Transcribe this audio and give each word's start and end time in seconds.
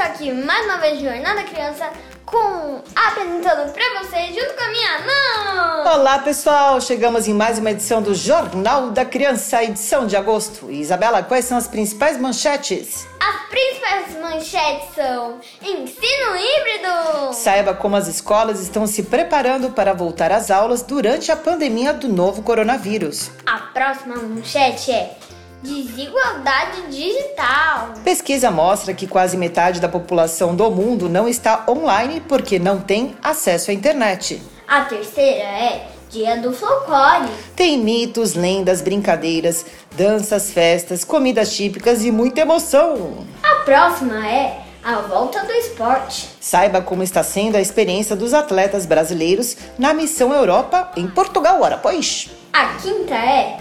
Aqui 0.00 0.32
mais 0.32 0.64
uma 0.64 0.78
vez 0.78 0.94
no 0.94 1.10
Jornal 1.10 1.34
da 1.34 1.42
Criança 1.44 1.90
com 2.24 2.82
apresentando 2.94 3.70
pra 3.70 4.02
vocês 4.02 4.34
junto 4.34 4.54
com 4.54 4.62
a 4.62 4.68
minha 4.68 4.98
mãe. 5.00 5.92
Olá 5.94 6.18
pessoal, 6.20 6.80
chegamos 6.80 7.28
em 7.28 7.34
mais 7.34 7.58
uma 7.58 7.70
edição 7.70 8.00
do 8.00 8.14
Jornal 8.14 8.92
da 8.92 9.04
Criança, 9.04 9.62
edição 9.62 10.06
de 10.06 10.16
agosto. 10.16 10.70
Isabela, 10.70 11.22
quais 11.22 11.44
são 11.44 11.58
as 11.58 11.68
principais 11.68 12.18
manchetes? 12.18 13.06
As 13.20 13.48
principais 13.50 14.22
manchetes 14.22 14.94
são 14.94 15.38
ensino 15.60 16.36
híbrido, 16.36 17.34
Saiba 17.34 17.74
como 17.74 17.96
as 17.96 18.08
escolas 18.08 18.60
estão 18.60 18.86
se 18.86 19.02
preparando 19.02 19.70
para 19.70 19.92
voltar 19.92 20.32
às 20.32 20.50
aulas 20.50 20.80
durante 20.82 21.30
a 21.30 21.36
pandemia 21.36 21.92
do 21.92 22.08
novo 22.08 22.42
coronavírus. 22.42 23.30
a 23.44 23.58
próxima 23.58 24.16
manchete 24.16 24.92
é 24.92 25.19
desigualdade 25.62 26.82
digital, 26.90 27.90
Pesquisa 28.04 28.50
mostra 28.50 28.94
que 28.94 29.06
quase 29.06 29.36
metade 29.36 29.80
da 29.80 29.88
população 29.88 30.54
do 30.54 30.70
mundo 30.70 31.08
não 31.08 31.28
está 31.28 31.64
online 31.68 32.20
porque 32.20 32.58
não 32.58 32.80
tem 32.80 33.14
acesso 33.22 33.70
à 33.70 33.74
internet. 33.74 34.42
a 34.66 34.82
terceira 34.82 35.42
é 35.44 35.88
dia 36.08 36.36
do 36.38 36.52
folclore, 36.52 37.28
Tem 37.54 37.78
mitos, 37.78 38.34
lendas, 38.34 38.80
brincadeiras, 38.82 39.64
danças, 39.96 40.50
festas, 40.50 41.04
comidas 41.04 41.54
típicas 41.54 42.04
e 42.04 42.10
muita 42.10 42.40
emoção. 42.40 43.26
a 43.42 43.56
próxima 43.64 44.26
é 44.26 44.60
a 44.82 44.94
volta 44.96 45.44
do 45.44 45.52
esporte. 45.52 46.26
Saiba 46.40 46.80
como 46.80 47.02
está 47.02 47.22
sendo 47.22 47.56
a 47.56 47.60
experiência 47.60 48.16
dos 48.16 48.32
atletas 48.32 48.86
brasileiros 48.86 49.56
na 49.78 49.92
Missão 49.92 50.32
Europa 50.32 50.90
em 50.96 51.06
Portugal, 51.06 51.60
ora 51.60 51.76
pois. 51.76 52.30
A 52.52 52.74
quinta 52.80 53.14
é 53.14 53.58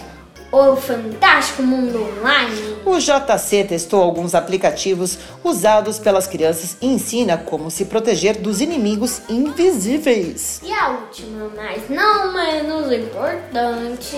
o 0.52 0.76
fantástico 0.76 1.62
mundo 1.62 2.02
online. 2.02 2.78
O 2.86 2.98
JC 2.98 3.64
testou 3.64 4.02
alguns 4.02 4.34
aplicativos 4.34 5.18
usados 5.44 6.00
pelas 6.00 6.28
crianças 6.28 6.78
e 6.82 6.88
ensina 6.88 7.38
como 7.38 7.70
se 7.70 7.86
proteger 7.86 8.38
dos 8.38 8.62
inimigos 8.62 9.22
invisíveis. 9.30 10.62
E 10.64 10.72
a 10.72 10.90
última, 10.90 11.50
mas 11.56 11.90
não 11.90 12.34
menos 12.34 12.92
importante, 12.92 14.18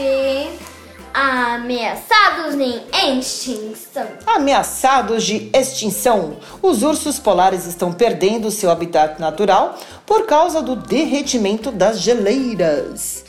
ameaçados 1.14 2.56
em 2.56 3.20
extinção. 3.20 4.08
Ameaçados 4.26 5.24
de 5.26 5.50
extinção, 5.54 6.38
os 6.62 6.82
ursos 6.84 7.20
polares 7.20 7.66
estão 7.66 7.92
perdendo 7.92 8.50
seu 8.52 8.72
habitat 8.72 9.20
natural 9.20 9.78
por 10.06 10.26
causa 10.26 10.62
do 10.62 10.76
derretimento 10.76 11.72
das 11.72 12.00
geleiras. 12.00 13.26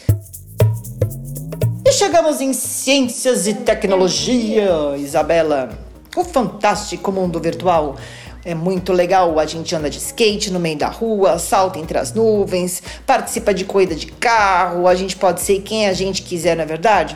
E 1.92 1.94
chegamos 1.94 2.40
em 2.40 2.54
ciências 2.54 3.46
e 3.46 3.52
tecnologia, 3.52 4.96
Isabela. 4.96 5.68
O 6.16 6.24
fantástico 6.24 7.12
mundo 7.12 7.38
virtual. 7.38 7.96
É 8.42 8.54
muito 8.54 8.94
legal, 8.94 9.38
a 9.38 9.44
gente 9.44 9.76
anda 9.76 9.90
de 9.90 9.98
skate 9.98 10.50
no 10.50 10.58
meio 10.58 10.78
da 10.78 10.88
rua, 10.88 11.38
salta 11.38 11.78
entre 11.78 11.98
as 11.98 12.14
nuvens, 12.14 12.82
participa 13.06 13.52
de 13.52 13.66
corrida 13.66 13.94
de 13.94 14.06
carro, 14.06 14.88
a 14.88 14.94
gente 14.94 15.16
pode 15.16 15.42
ser 15.42 15.60
quem 15.60 15.86
a 15.86 15.92
gente 15.92 16.22
quiser, 16.22 16.56
não 16.56 16.62
é 16.64 16.66
verdade? 16.66 17.14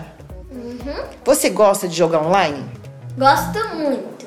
Você 1.24 1.48
gosta 1.48 1.88
de 1.88 1.96
jogar 1.96 2.20
online? 2.20 2.62
Gosto 3.16 3.76
muito. 3.76 4.26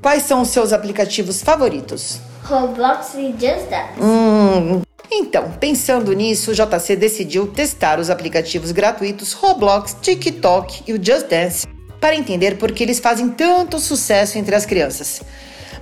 Quais 0.00 0.22
são 0.22 0.40
os 0.40 0.48
seus 0.48 0.72
aplicativos 0.72 1.42
favoritos? 1.42 2.18
Roblox 2.44 3.12
e 3.14 3.30
Just 3.32 3.68
Dance. 3.68 4.00
Hum, 4.00 4.80
então, 5.10 5.52
pensando 5.60 6.12
nisso, 6.12 6.50
o 6.50 6.54
JC 6.54 6.96
decidiu 6.96 7.46
testar 7.46 8.00
os 8.00 8.10
aplicativos 8.10 8.72
gratuitos 8.72 9.32
Roblox, 9.32 9.96
TikTok 10.00 10.82
e 10.86 10.92
o 10.92 11.02
Just 11.02 11.28
Dance 11.28 11.66
para 12.00 12.16
entender 12.16 12.58
por 12.58 12.72
que 12.72 12.82
eles 12.82 12.98
fazem 12.98 13.28
tanto 13.30 13.78
sucesso 13.78 14.38
entre 14.38 14.54
as 14.54 14.66
crianças. 14.66 15.22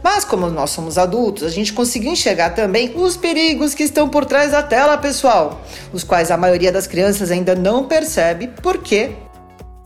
Mas 0.03 0.23
como 0.23 0.51
nós 0.51 0.71
somos 0.71 0.99
adultos, 0.99 1.45
a 1.45 1.49
gente 1.49 1.73
conseguiu 1.73 2.13
enxergar 2.13 2.51
também 2.51 2.93
os 2.95 3.17
perigos 3.17 3.75
que 3.75 3.83
estão 3.83 4.09
por 4.09 4.27
trás 4.27 4.53
da 4.53 4.63
tela, 4.63 4.99
pessoal, 4.99 5.63
os 5.95 6.05
quais 6.05 6.31
a 6.31 6.37
maioria 6.37 6.71
das 6.71 6.87
crianças 6.87 7.31
ainda 7.31 7.55
não 7.55 7.87
percebe 7.87 8.49
por 8.49 8.79
quê 8.79 9.13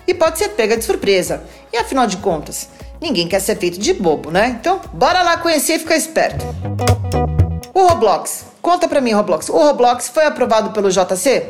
e 0.09 0.15
pode 0.15 0.39
ser 0.39 0.49
pega 0.51 0.77
de 0.77 0.85
surpresa. 0.85 1.45
E 1.73 1.77
afinal 1.77 2.07
de 2.07 2.17
contas, 2.17 2.69
ninguém 3.01 3.29
quer 3.29 3.41
ser 3.41 3.57
feito 3.57 3.79
de 3.79 3.93
bobo, 3.93 4.31
né? 4.31 4.57
Então, 4.59 4.81
bora 4.93 5.23
lá 5.23 5.37
conhecer 5.37 5.75
e 5.75 5.79
ficar 5.79 5.97
esperto. 5.97 6.45
O 7.73 7.87
Roblox. 7.87 8.48
Conta 8.61 8.89
pra 8.89 9.01
mim, 9.01 9.13
Roblox. 9.13 9.49
O 9.49 9.57
Roblox 9.57 10.09
foi 10.09 10.27
aprovado 10.27 10.71
pelo 10.71 10.91
JC? 10.91 11.47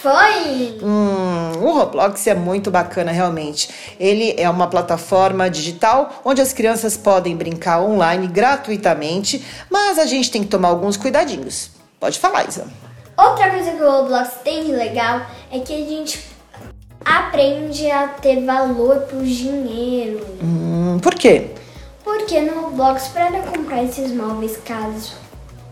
Foi! 0.00 0.78
Hum, 0.80 1.52
o 1.60 1.72
Roblox 1.72 2.26
é 2.26 2.34
muito 2.34 2.70
bacana, 2.70 3.10
realmente. 3.10 3.68
Ele 3.98 4.34
é 4.38 4.48
uma 4.48 4.68
plataforma 4.68 5.50
digital 5.50 6.22
onde 6.24 6.40
as 6.40 6.52
crianças 6.52 6.96
podem 6.96 7.36
brincar 7.36 7.80
online 7.82 8.28
gratuitamente, 8.28 9.44
mas 9.68 9.98
a 9.98 10.06
gente 10.06 10.30
tem 10.30 10.42
que 10.42 10.48
tomar 10.48 10.68
alguns 10.68 10.96
cuidadinhos. 10.96 11.70
Pode 11.98 12.18
falar, 12.18 12.48
Isa. 12.48 12.66
Outra 13.16 13.50
coisa 13.50 13.72
que 13.72 13.82
o 13.82 13.90
Roblox 13.90 14.34
tem 14.44 14.64
de 14.64 14.72
legal 14.72 15.22
é 15.50 15.58
que 15.58 15.74
a 15.74 15.84
gente 15.84 16.24
aprende 17.04 17.90
a 17.90 18.06
ter 18.06 18.44
valor 18.44 19.00
pro 19.00 19.24
dinheiro. 19.24 20.24
Hum, 20.40 21.00
por 21.02 21.14
quê? 21.14 21.50
Porque 22.04 22.40
no 22.40 22.60
Roblox, 22.60 23.08
para 23.08 23.42
comprar 23.42 23.82
esses 23.82 24.12
móveis, 24.12 24.56
casas, 24.64 25.14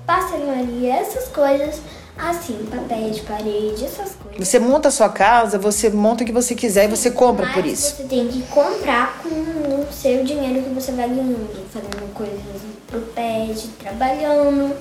pastelaria, 0.06 0.94
essas 0.94 1.28
coisas, 1.28 1.80
assim, 2.16 2.66
papéis 2.70 3.16
de 3.16 3.22
parede, 3.22 3.84
essas 3.84 4.14
coisas. 4.14 4.46
Você 4.46 4.58
monta 4.58 4.88
a 4.88 4.90
sua 4.90 5.08
casa, 5.08 5.58
você 5.58 5.90
monta 5.90 6.22
o 6.22 6.26
que 6.26 6.32
você 6.32 6.54
quiser 6.54 6.84
e 6.84 6.88
você 6.88 7.10
compra 7.10 7.52
por 7.52 7.66
isso. 7.66 7.96
Você 7.96 8.04
tem 8.04 8.28
que 8.28 8.42
comprar 8.42 9.18
com 9.22 9.28
o 9.28 9.86
seu 9.90 10.24
dinheiro 10.24 10.62
que 10.62 10.70
você 10.70 10.92
vai 10.92 11.08
ganhando, 11.08 11.48
fazendo 11.72 12.14
coisas 12.14 12.40
pro 12.86 13.00
pet, 13.00 13.68
trabalhando. 13.78 14.74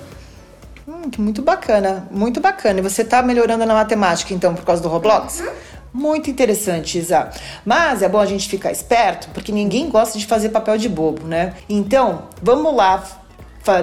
Hum, 0.87 1.09
que 1.09 1.19
muito 1.19 1.41
bacana, 1.41 2.07
muito 2.11 2.39
bacana. 2.39 2.79
E 2.79 2.83
você 2.83 3.03
tá 3.03 3.23
melhorando 3.23 3.65
na 3.65 3.73
matemática, 3.73 4.33
então, 4.33 4.53
por 4.53 4.63
causa 4.63 4.83
do 4.83 4.87
Roblox? 4.87 5.43
Muito 5.91 6.29
interessante, 6.29 6.99
Isa. 6.99 7.31
Mas 7.65 8.03
é 8.03 8.09
bom 8.09 8.19
a 8.19 8.25
gente 8.25 8.47
ficar 8.47 8.71
esperto, 8.71 9.29
porque 9.33 9.51
ninguém 9.51 9.89
gosta 9.89 10.19
de 10.19 10.25
fazer 10.27 10.49
papel 10.49 10.77
de 10.77 10.89
bobo, 10.89 11.25
né? 11.25 11.53
Então, 11.67 12.23
vamos 12.43 12.75
lá 12.75 13.03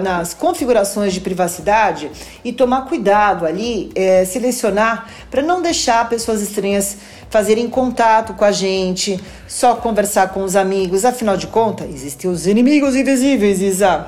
nas 0.03 0.35
configurações 0.35 1.13
de 1.13 1.21
privacidade 1.21 2.11
e 2.45 2.53
tomar 2.53 2.83
cuidado 2.87 3.45
ali, 3.47 3.91
é, 3.95 4.25
selecionar 4.25 5.09
para 5.31 5.43
não 5.43 5.61
deixar 5.63 6.09
pessoas 6.09 6.41
estranhas 6.41 6.97
fazerem 7.31 7.69
contato 7.69 8.35
com 8.35 8.45
a 8.45 8.53
gente, 8.53 9.19
só 9.49 9.75
conversar 9.75 10.29
com 10.31 10.45
os 10.45 10.55
amigos. 10.57 11.05
Afinal 11.05 11.37
de 11.37 11.47
contas, 11.47 11.89
existem 11.89 12.31
os 12.31 12.47
inimigos 12.47 12.95
invisíveis, 12.95 13.61
Isa. 13.61 14.07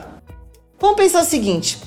Vamos 0.78 0.96
pensar 0.96 1.22
o 1.22 1.24
seguinte: 1.24 1.78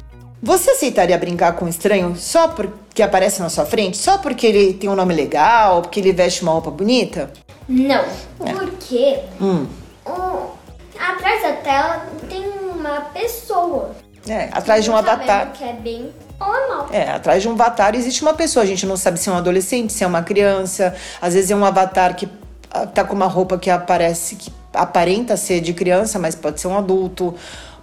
você 0.42 0.72
aceitaria 0.72 1.18
brincar 1.18 1.54
com 1.54 1.66
um 1.66 1.70
estranho 1.70 2.16
só 2.16 2.48
porque 2.48 3.04
aparece 3.04 3.40
na 3.42 3.50
sua 3.50 3.66
frente? 3.66 3.98
Só 3.98 4.18
porque 4.18 4.48
ele 4.48 4.74
tem 4.74 4.90
um 4.90 4.96
nome 4.96 5.14
legal, 5.14 5.82
porque 5.82 6.00
ele 6.00 6.12
veste 6.12 6.42
uma 6.44 6.52
roupa 6.54 6.72
bonita? 6.72 7.32
Não, 7.70 8.04
porque 8.40 9.20
Hum. 9.42 9.68
o- 10.06 10.58
atrás 10.98 11.44
da 11.44 11.52
tela 11.54 12.08
tem 12.30 12.47
uma 12.88 13.02
pessoa. 13.02 13.92
É, 14.28 14.50
atrás 14.52 14.84
de 14.84 14.92
um 14.92 14.96
avatar. 14.96 15.54
Que 15.54 15.64
é 15.64 15.74
bem 15.74 16.12
normal. 16.40 16.88
É, 16.92 17.12
atrás 17.12 17.42
de 17.42 17.48
um 17.48 17.54
avatar 17.54 17.96
existe 17.96 18.22
uma 18.22 18.34
pessoa. 18.34 18.64
A 18.64 18.68
gente 18.68 18.86
não 18.86 18.98
sabe 18.98 19.20
se 19.20 19.30
é 19.30 19.32
um 19.32 19.36
adolescente, 19.36 19.94
se 19.94 20.04
é 20.04 20.08
uma 20.08 20.22
criança. 20.22 20.94
Às 21.22 21.34
vezes 21.34 21.52
é 21.52 21.56
um 21.56 21.64
avatar 21.64 22.16
que 22.16 22.28
ah, 22.72 22.86
tá 22.86 23.04
com 23.04 23.16
uma 23.16 23.28
roupa 23.28 23.58
que 23.58 23.70
aparece, 23.70 24.36
que 24.36 24.52
aparenta 24.74 25.38
ser 25.38 25.62
de 25.62 25.74
criança, 25.74 26.20
mas 26.20 26.36
pode 26.36 26.60
ser 26.60 26.68
um 26.68 26.78
adulto, 26.78 27.34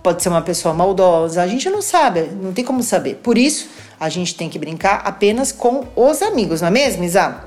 pode 0.02 0.22
ser 0.22 0.28
uma 0.28 0.42
pessoa 0.42 0.74
maldosa. 0.74 1.42
A 1.42 1.46
gente 1.46 1.70
não 1.70 1.80
sabe, 1.80 2.22
não 2.22 2.52
tem 2.52 2.64
como 2.64 2.82
saber. 2.82 3.14
Por 3.16 3.38
isso, 3.38 3.68
a 3.98 4.08
gente 4.08 4.34
tem 4.34 4.48
que 4.48 4.58
brincar 4.58 5.02
apenas 5.04 5.50
com 5.50 5.84
os 5.96 6.20
amigos, 6.20 6.60
não 6.60 6.68
é 6.68 6.70
mesmo, 6.70 7.04
Isa? 7.04 7.42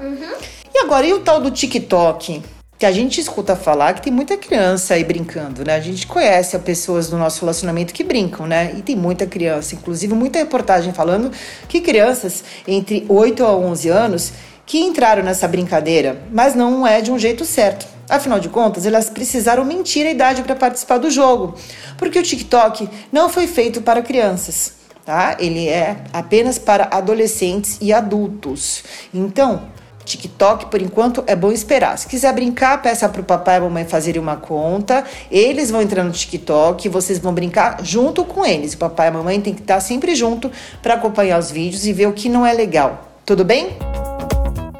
E 0.73 0.79
agora, 0.79 1.05
e 1.05 1.13
o 1.13 1.19
tal 1.19 1.39
do 1.39 1.51
TikTok? 1.51 2.56
Que 2.77 2.85
a 2.85 2.91
gente 2.91 3.19
escuta 3.19 3.55
falar 3.55 3.93
que 3.93 4.03
tem 4.03 4.13
muita 4.13 4.37
criança 4.37 4.93
aí 4.93 5.03
brincando, 5.03 5.65
né? 5.65 5.75
A 5.75 5.79
gente 5.79 6.05
conhece 6.05 6.55
as 6.55 6.61
pessoas 6.61 7.09
do 7.09 7.17
nosso 7.17 7.41
relacionamento 7.41 7.93
que 7.93 8.03
brincam, 8.03 8.45
né? 8.45 8.73
E 8.77 8.81
tem 8.83 8.95
muita 8.95 9.25
criança, 9.25 9.73
inclusive 9.73 10.13
muita 10.13 10.37
reportagem 10.37 10.93
falando 10.93 11.31
que 11.67 11.81
crianças 11.81 12.43
entre 12.67 13.05
8 13.09 13.43
a 13.43 13.55
11 13.55 13.89
anos 13.89 14.33
que 14.67 14.79
entraram 14.79 15.23
nessa 15.23 15.47
brincadeira, 15.47 16.21
mas 16.31 16.53
não 16.53 16.85
é 16.85 17.01
de 17.01 17.09
um 17.09 17.17
jeito 17.17 17.45
certo. 17.45 17.87
Afinal 18.09 18.39
de 18.39 18.49
contas, 18.49 18.85
elas 18.85 19.09
precisaram 19.09 19.65
mentir 19.65 20.05
a 20.05 20.11
idade 20.11 20.43
para 20.43 20.55
participar 20.55 20.97
do 20.97 21.09
jogo, 21.09 21.55
porque 21.97 22.19
o 22.19 22.23
TikTok 22.23 22.87
não 23.11 23.27
foi 23.29 23.47
feito 23.47 23.81
para 23.81 24.01
crianças, 24.01 24.73
tá? 25.05 25.35
Ele 25.39 25.67
é 25.67 25.97
apenas 26.13 26.59
para 26.59 26.89
adolescentes 26.91 27.77
e 27.81 27.91
adultos. 27.91 28.83
Então, 29.13 29.63
TikTok, 30.07 30.67
por 30.67 30.81
enquanto, 30.81 31.23
é 31.27 31.35
bom 31.35 31.51
esperar. 31.51 31.97
Se 31.97 32.07
quiser 32.07 32.33
brincar, 32.33 32.81
peça 32.81 33.07
para 33.09 33.21
o 33.21 33.23
papai 33.23 33.55
e 33.55 33.57
a 33.57 33.61
mamãe 33.61 33.85
fazerem 33.85 34.21
uma 34.21 34.37
conta. 34.37 35.03
Eles 35.29 35.69
vão 35.69 35.81
entrar 35.81 36.03
no 36.03 36.11
TikTok 36.11 36.87
vocês 36.87 37.19
vão 37.19 37.33
brincar 37.33 37.83
junto 37.83 38.23
com 38.23 38.45
eles. 38.45 38.73
O 38.73 38.77
papai 38.77 39.07
e 39.07 39.09
a 39.09 39.11
mamãe 39.11 39.41
tem 39.41 39.53
que 39.53 39.61
estar 39.61 39.79
sempre 39.79 40.15
junto 40.15 40.51
para 40.81 40.93
acompanhar 40.93 41.37
os 41.37 41.51
vídeos 41.51 41.85
e 41.85 41.93
ver 41.93 42.07
o 42.07 42.13
que 42.13 42.29
não 42.29 42.45
é 42.45 42.53
legal. 42.53 43.11
Tudo 43.25 43.43
bem? 43.43 43.77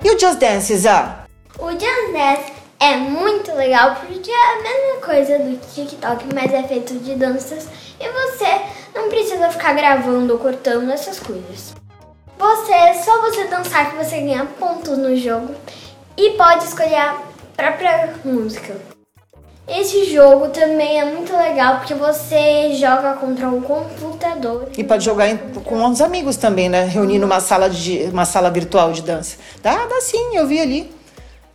E 0.03 0.09
o 0.09 0.19
Just 0.19 0.39
Dance, 0.39 0.75
Zá? 0.77 1.25
O 1.59 1.71
Just 1.71 2.13
Dance 2.13 2.53
é 2.79 2.95
muito 2.95 3.53
legal 3.53 3.95
porque 3.95 4.31
é 4.31 4.33
a 4.33 4.63
mesma 4.63 5.05
coisa 5.05 5.39
do 5.39 5.57
TikTok, 5.73 6.25
mas 6.33 6.53
é 6.53 6.63
feito 6.63 6.93
de 6.99 7.15
danças 7.15 7.67
e 7.99 8.07
você 8.09 8.61
não 8.95 9.09
precisa 9.09 9.49
ficar 9.49 9.73
gravando 9.73 10.33
ou 10.33 10.39
cortando 10.39 10.89
essas 10.91 11.19
coisas. 11.19 11.76
Você, 12.37 12.71
é 12.71 12.93
só 12.93 13.21
você 13.21 13.45
dançar 13.45 13.89
que 13.89 13.97
você 13.97 14.19
ganha 14.19 14.45
pontos 14.45 14.97
no 14.97 15.15
jogo 15.15 15.55
e 16.15 16.31
pode 16.31 16.65
escolher 16.65 16.95
a 16.95 17.17
própria 17.55 18.13
música. 18.23 18.75
Esse 19.67 20.05
jogo 20.05 20.47
também 20.49 20.99
é 20.99 21.05
muito 21.05 21.35
legal 21.35 21.79
porque 21.79 21.93
você 21.93 22.73
joga 22.75 23.15
contra 23.15 23.49
um 23.49 23.59
computador. 23.59 24.69
E 24.77 24.83
pode 24.83 25.03
jogar 25.03 25.27
em, 25.27 25.37
com 25.37 25.83
os 25.85 25.99
amigos 25.99 26.37
também, 26.37 26.69
né? 26.69 26.85
Reunir 26.85 27.19
numa 27.19 27.41
sala, 27.41 27.69
de, 27.69 28.03
uma 28.11 28.23
sala 28.23 28.49
virtual 28.49 28.93
de 28.93 29.01
dança. 29.01 29.37
Dá, 29.61 29.85
dá 29.85 29.99
sim, 29.99 30.35
eu 30.35 30.47
vi 30.47 30.59
ali. 30.61 30.91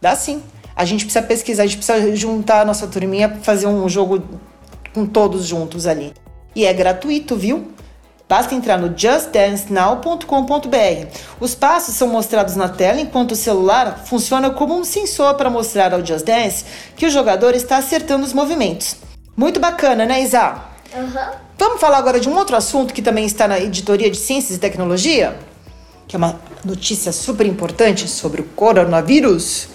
Dá 0.01 0.15
sim. 0.15 0.43
A 0.75 0.85
gente 0.85 1.05
precisa 1.05 1.25
pesquisar, 1.25 1.63
a 1.63 1.67
gente 1.67 1.79
precisa 1.79 2.15
juntar 2.15 2.63
a 2.63 2.65
nossa 2.65 2.87
turminha 2.87 3.39
fazer 3.43 3.67
um 3.67 3.89
jogo 3.89 4.23
com 4.93 5.07
todos 5.07 5.47
juntos 5.47 5.87
ali. 5.87 6.13
E 6.55 6.67
é 6.67 6.73
gratuito, 6.73 7.35
viu? 7.37 7.73
Basta 8.33 8.55
entrar 8.55 8.79
no 8.79 8.97
justdancenow.com.br. 8.97 11.07
Os 11.39 11.55
passos 11.55 11.97
são 11.97 12.09
mostrados 12.09 12.57
na 12.57 12.67
tela 12.67 12.99
enquanto 12.99 13.33
o 13.33 13.37
celular 13.37 14.05
funciona 14.07 14.49
como 14.49 14.75
um 14.75 14.85
sensor 14.85 15.35
para 15.35 15.51
mostrar 15.51 15.93
ao 15.93 16.03
Just 16.03 16.25
Dance 16.25 16.65
que 16.97 17.05
o 17.05 17.11
jogador 17.11 17.55
está 17.55 17.77
acertando 17.77 18.25
os 18.25 18.33
movimentos. 18.33 18.97
Muito 19.37 19.61
bacana, 19.61 20.07
né, 20.07 20.23
Isa? 20.23 20.63
Uhum. 20.95 21.31
Vamos 21.59 21.79
falar 21.79 21.99
agora 21.99 22.19
de 22.19 22.27
um 22.27 22.35
outro 22.35 22.57
assunto 22.57 22.95
que 22.95 23.03
também 23.03 23.27
está 23.27 23.47
na 23.47 23.61
editoria 23.61 24.11
de 24.11 24.17
Ciências 24.17 24.57
e 24.57 24.59
Tecnologia, 24.59 25.37
que 26.09 26.17
é 26.17 26.19
uma 26.19 26.41
notícia 26.65 27.13
super 27.13 27.47
importante 27.47 28.09
sobre 28.09 28.41
o 28.41 28.45
coronavírus. 28.45 29.69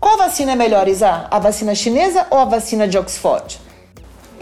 Qual 0.00 0.18
vacina 0.18 0.50
é 0.50 0.56
melhor, 0.56 0.88
Isa? 0.88 1.28
A 1.30 1.38
vacina 1.38 1.76
chinesa 1.76 2.26
ou 2.28 2.40
a 2.40 2.44
vacina 2.44 2.88
de 2.88 2.98
Oxford? 2.98 3.60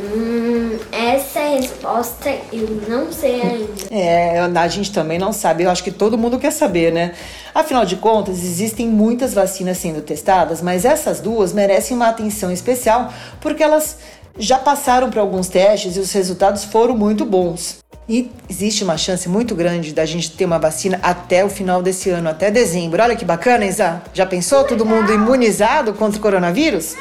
Hum, 0.01 0.79
essa 0.91 1.41
resposta 1.41 2.31
eu 2.53 2.69
não 2.89 3.13
sei 3.13 3.41
ainda. 3.41 3.73
É, 3.91 4.41
a 4.41 4.69
gente 4.69 4.93
também 4.93 5.19
não 5.19 5.33
sabe. 5.33 5.65
Eu 5.65 5.71
acho 5.71 5.85
que 5.85 5.91
todo 5.91 6.19
mundo 6.19 6.39
quer 6.39 6.51
saber, 6.51 6.93
né? 6.93 7.15
Afinal 7.55 7.85
de 7.85 7.97
contas, 7.97 8.43
existem 8.43 8.89
muitas 8.89 9.35
vacinas 9.35 9.79
sendo 9.79 10.01
testadas, 10.01 10.63
mas 10.63 10.85
essas 10.85 11.21
duas 11.21 11.53
merecem 11.53 11.97
uma 11.97 12.09
atenção 12.09 12.51
especial 12.51 13.13
porque 13.41 13.63
elas 13.63 13.99
já 14.39 14.59
passaram 14.59 15.11
por 15.11 15.19
alguns 15.19 15.49
testes 15.49 15.97
e 15.97 16.01
os 16.01 16.13
resultados 16.13 16.65
foram 16.65 16.97
muito 16.97 17.25
bons. 17.25 17.83
E 18.09 18.31
existe 18.49 18.83
uma 18.83 18.97
chance 18.99 19.29
muito 19.29 19.55
grande 19.55 19.93
da 19.93 20.05
gente 20.05 20.33
ter 20.33 20.45
uma 20.45 20.59
vacina 20.59 20.99
até 21.03 21.45
o 21.45 21.49
final 21.49 21.81
desse 21.83 22.11
ano, 22.11 22.29
até 22.29 22.51
dezembro. 22.51 23.01
Olha 23.03 23.15
que 23.15 23.25
bacana, 23.25 23.65
Isa. 23.65 24.03
Já 24.13 24.27
pensou 24.27 24.65
todo 24.65 24.85
mundo 24.85 25.13
imunizado 25.13 25.95
contra 25.95 26.19
o 26.19 26.23
coronavírus? 26.23 26.97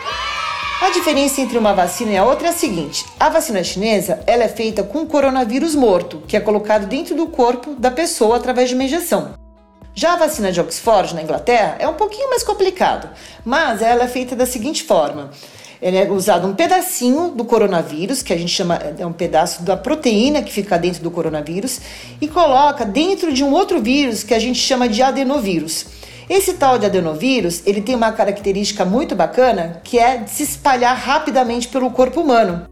A 0.81 0.89
diferença 0.89 1.39
entre 1.39 1.59
uma 1.59 1.73
vacina 1.73 2.11
e 2.11 2.17
a 2.17 2.25
outra 2.25 2.47
é 2.47 2.49
a 2.49 2.53
seguinte: 2.53 3.05
a 3.19 3.29
vacina 3.29 3.63
chinesa 3.63 4.23
ela 4.25 4.43
é 4.43 4.47
feita 4.47 4.81
com 4.81 5.05
coronavírus 5.05 5.75
morto, 5.75 6.23
que 6.27 6.35
é 6.35 6.39
colocado 6.39 6.87
dentro 6.87 7.15
do 7.15 7.27
corpo 7.27 7.75
da 7.75 7.91
pessoa 7.91 8.37
através 8.37 8.67
de 8.67 8.73
uma 8.73 8.83
injeção. 8.83 9.35
Já 9.93 10.13
a 10.13 10.17
vacina 10.17 10.51
de 10.51 10.59
Oxford, 10.59 11.13
na 11.13 11.21
Inglaterra, 11.21 11.75
é 11.77 11.87
um 11.87 11.93
pouquinho 11.93 12.31
mais 12.31 12.41
complicado, 12.41 13.09
mas 13.45 13.79
ela 13.79 14.05
é 14.05 14.07
feita 14.07 14.35
da 14.35 14.47
seguinte 14.47 14.83
forma: 14.83 15.29
é 15.79 16.09
usado 16.09 16.47
um 16.47 16.55
pedacinho 16.55 17.29
do 17.29 17.45
coronavírus, 17.45 18.23
que 18.23 18.33
a 18.33 18.37
gente 18.37 18.51
chama 18.51 18.79
é 18.97 19.05
um 19.05 19.13
pedaço 19.13 19.61
da 19.61 19.77
proteína 19.77 20.41
que 20.41 20.51
fica 20.51 20.79
dentro 20.79 21.03
do 21.03 21.11
coronavírus, 21.11 21.79
e 22.19 22.27
coloca 22.27 22.83
dentro 22.85 23.31
de 23.31 23.43
um 23.43 23.51
outro 23.51 23.79
vírus 23.79 24.23
que 24.23 24.33
a 24.33 24.39
gente 24.39 24.57
chama 24.57 24.89
de 24.89 25.03
adenovírus. 25.03 25.85
Esse 26.31 26.53
tal 26.53 26.79
de 26.79 26.85
adenovírus, 26.85 27.61
ele 27.65 27.81
tem 27.81 27.93
uma 27.93 28.13
característica 28.13 28.85
muito 28.85 29.13
bacana, 29.13 29.81
que 29.83 29.99
é 29.99 30.15
de 30.15 30.31
se 30.31 30.43
espalhar 30.43 30.95
rapidamente 30.95 31.67
pelo 31.67 31.91
corpo 31.91 32.21
humano. 32.21 32.69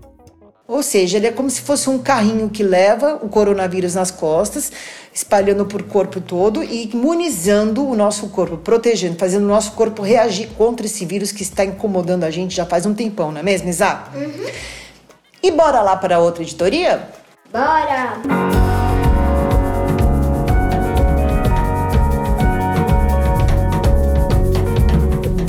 Ou 0.65 0.81
seja, 0.81 1.17
ele 1.17 1.27
é 1.27 1.31
como 1.33 1.49
se 1.49 1.59
fosse 1.59 1.89
um 1.89 1.99
carrinho 1.99 2.49
que 2.49 2.63
leva 2.63 3.19
o 3.21 3.27
coronavírus 3.27 3.95
nas 3.95 4.11
costas, 4.11 4.71
espalhando 5.13 5.65
por 5.65 5.83
corpo 5.83 6.21
todo 6.21 6.63
e 6.63 6.89
imunizando 6.93 7.85
o 7.85 7.97
nosso 7.97 8.29
corpo, 8.29 8.55
protegendo, 8.55 9.19
fazendo 9.19 9.43
o 9.43 9.49
nosso 9.49 9.73
corpo 9.73 10.01
reagir 10.01 10.47
contra 10.57 10.85
esse 10.85 11.05
vírus 11.05 11.33
que 11.33 11.43
está 11.43 11.65
incomodando 11.65 12.23
a 12.23 12.31
gente 12.31 12.55
já 12.55 12.65
faz 12.65 12.85
um 12.85 12.93
tempão, 12.93 13.29
não 13.29 13.41
é 13.41 13.43
mesmo, 13.43 13.67
Isa? 13.67 14.05
Uhum. 14.15 14.51
E 15.43 15.51
bora 15.51 15.81
lá 15.81 15.97
para 15.97 16.17
outra 16.19 16.43
editoria? 16.43 17.09
Bora! 17.51 18.88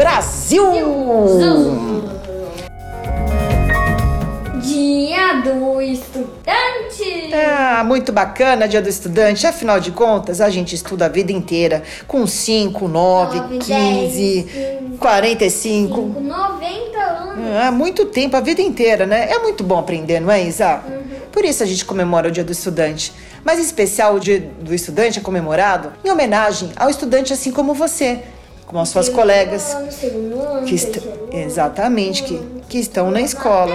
Brasil! 0.00 0.64
Dia 4.62 5.34
do 5.44 5.82
Estudante! 5.82 7.34
Ah, 7.34 7.84
muito 7.84 8.10
bacana, 8.10 8.66
Dia 8.66 8.80
do 8.80 8.88
Estudante. 8.88 9.46
Afinal 9.46 9.78
de 9.78 9.90
contas, 9.90 10.40
a 10.40 10.48
gente 10.48 10.74
estuda 10.74 11.04
a 11.04 11.08
vida 11.10 11.32
inteira 11.32 11.82
com 12.08 12.26
5, 12.26 12.88
9, 12.88 13.38
Nove, 13.40 13.58
15, 13.58 14.42
dez, 14.42 14.98
45. 14.98 15.94
5, 15.94 16.20
90 16.22 16.98
anos. 16.98 17.44
Ah, 17.62 17.70
muito 17.70 18.06
tempo, 18.06 18.34
a 18.38 18.40
vida 18.40 18.62
inteira, 18.62 19.04
né? 19.04 19.30
É 19.30 19.38
muito 19.40 19.62
bom 19.62 19.78
aprender, 19.78 20.18
não 20.18 20.30
é, 20.30 20.42
Isa? 20.42 20.82
Por 21.30 21.44
isso 21.44 21.62
a 21.62 21.66
gente 21.66 21.84
comemora 21.84 22.28
o 22.28 22.30
Dia 22.30 22.42
do 22.42 22.52
Estudante. 22.52 23.12
Mas 23.44 23.58
em 23.58 23.62
especial 23.62 24.14
o 24.14 24.20
Dia 24.20 24.50
do 24.62 24.74
Estudante 24.74 25.18
é 25.18 25.22
comemorado 25.22 25.92
em 26.02 26.10
homenagem 26.10 26.70
ao 26.74 26.88
estudante 26.88 27.34
assim 27.34 27.52
como 27.52 27.74
você, 27.74 28.20
como 28.70 28.80
as 28.80 28.88
suas 28.88 29.08
colegas 29.08 29.76
que 30.64 31.36
exatamente 31.36 32.22
que, 32.22 32.40
que 32.68 32.78
estão 32.78 33.10
na 33.10 33.20
escola. 33.20 33.74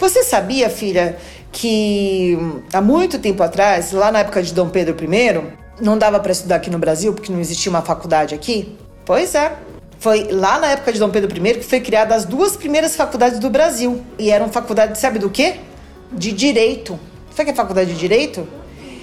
Você 0.00 0.22
sabia, 0.22 0.70
filha, 0.70 1.18
que 1.52 2.38
há 2.72 2.80
muito 2.80 3.18
tempo 3.18 3.42
atrás, 3.42 3.92
lá 3.92 4.10
na 4.10 4.20
época 4.20 4.42
de 4.42 4.54
Dom 4.54 4.70
Pedro 4.70 4.96
I, 5.04 5.42
não 5.82 5.98
dava 5.98 6.18
para 6.18 6.32
estudar 6.32 6.56
aqui 6.56 6.70
no 6.70 6.78
Brasil 6.78 7.12
porque 7.12 7.30
não 7.30 7.40
existia 7.40 7.68
uma 7.68 7.82
faculdade 7.82 8.34
aqui? 8.34 8.74
Pois 9.04 9.34
é. 9.34 9.52
Foi 9.98 10.28
lá 10.30 10.58
na 10.58 10.68
época 10.68 10.90
de 10.90 10.98
Dom 10.98 11.10
Pedro 11.10 11.30
I 11.36 11.54
que 11.54 11.64
foi 11.64 11.80
criada 11.80 12.14
as 12.14 12.24
duas 12.24 12.56
primeiras 12.56 12.96
faculdades 12.96 13.38
do 13.38 13.50
Brasil. 13.50 14.02
E 14.18 14.30
eram 14.30 14.48
faculdades, 14.48 14.98
sabe 14.98 15.18
do 15.18 15.28
quê? 15.28 15.56
De 16.10 16.32
direito. 16.32 16.98
Sabe 17.36 17.46
que 17.46 17.50
é 17.50 17.54
faculdade 17.54 17.92
de 17.92 17.98
direito? 17.98 18.48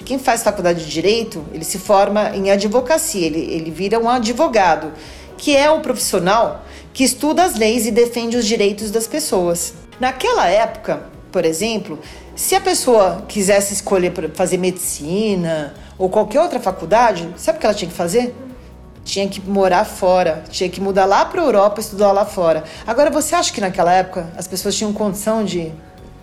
Quem 0.06 0.20
faz 0.20 0.44
faculdade 0.44 0.84
de 0.84 0.90
direito, 0.90 1.44
ele 1.52 1.64
se 1.64 1.80
forma 1.80 2.30
em 2.30 2.48
advocacia, 2.48 3.26
ele, 3.26 3.40
ele 3.40 3.72
vira 3.72 3.98
um 3.98 4.08
advogado, 4.08 4.92
que 5.36 5.56
é 5.56 5.68
um 5.68 5.80
profissional 5.80 6.64
que 6.94 7.02
estuda 7.02 7.42
as 7.42 7.56
leis 7.56 7.86
e 7.86 7.90
defende 7.90 8.36
os 8.36 8.46
direitos 8.46 8.92
das 8.92 9.08
pessoas. 9.08 9.74
Naquela 9.98 10.46
época, 10.46 11.02
por 11.32 11.44
exemplo, 11.44 11.98
se 12.36 12.54
a 12.54 12.60
pessoa 12.60 13.24
quisesse 13.26 13.74
escolher 13.74 14.12
fazer 14.32 14.58
medicina 14.58 15.74
ou 15.98 16.08
qualquer 16.08 16.40
outra 16.40 16.60
faculdade, 16.60 17.28
sabe 17.36 17.58
o 17.58 17.60
que 17.60 17.66
ela 17.66 17.74
tinha 17.74 17.90
que 17.90 17.96
fazer? 17.96 18.32
Tinha 19.04 19.28
que 19.28 19.40
morar 19.40 19.84
fora, 19.84 20.44
tinha 20.48 20.70
que 20.70 20.80
mudar 20.80 21.04
lá 21.04 21.24
para 21.24 21.42
a 21.42 21.44
Europa 21.44 21.80
estudar 21.80 22.12
lá 22.12 22.24
fora. 22.24 22.62
Agora, 22.86 23.10
você 23.10 23.34
acha 23.34 23.52
que 23.52 23.60
naquela 23.60 23.92
época 23.92 24.28
as 24.36 24.46
pessoas 24.46 24.76
tinham 24.76 24.92
condição 24.92 25.44
de 25.44 25.72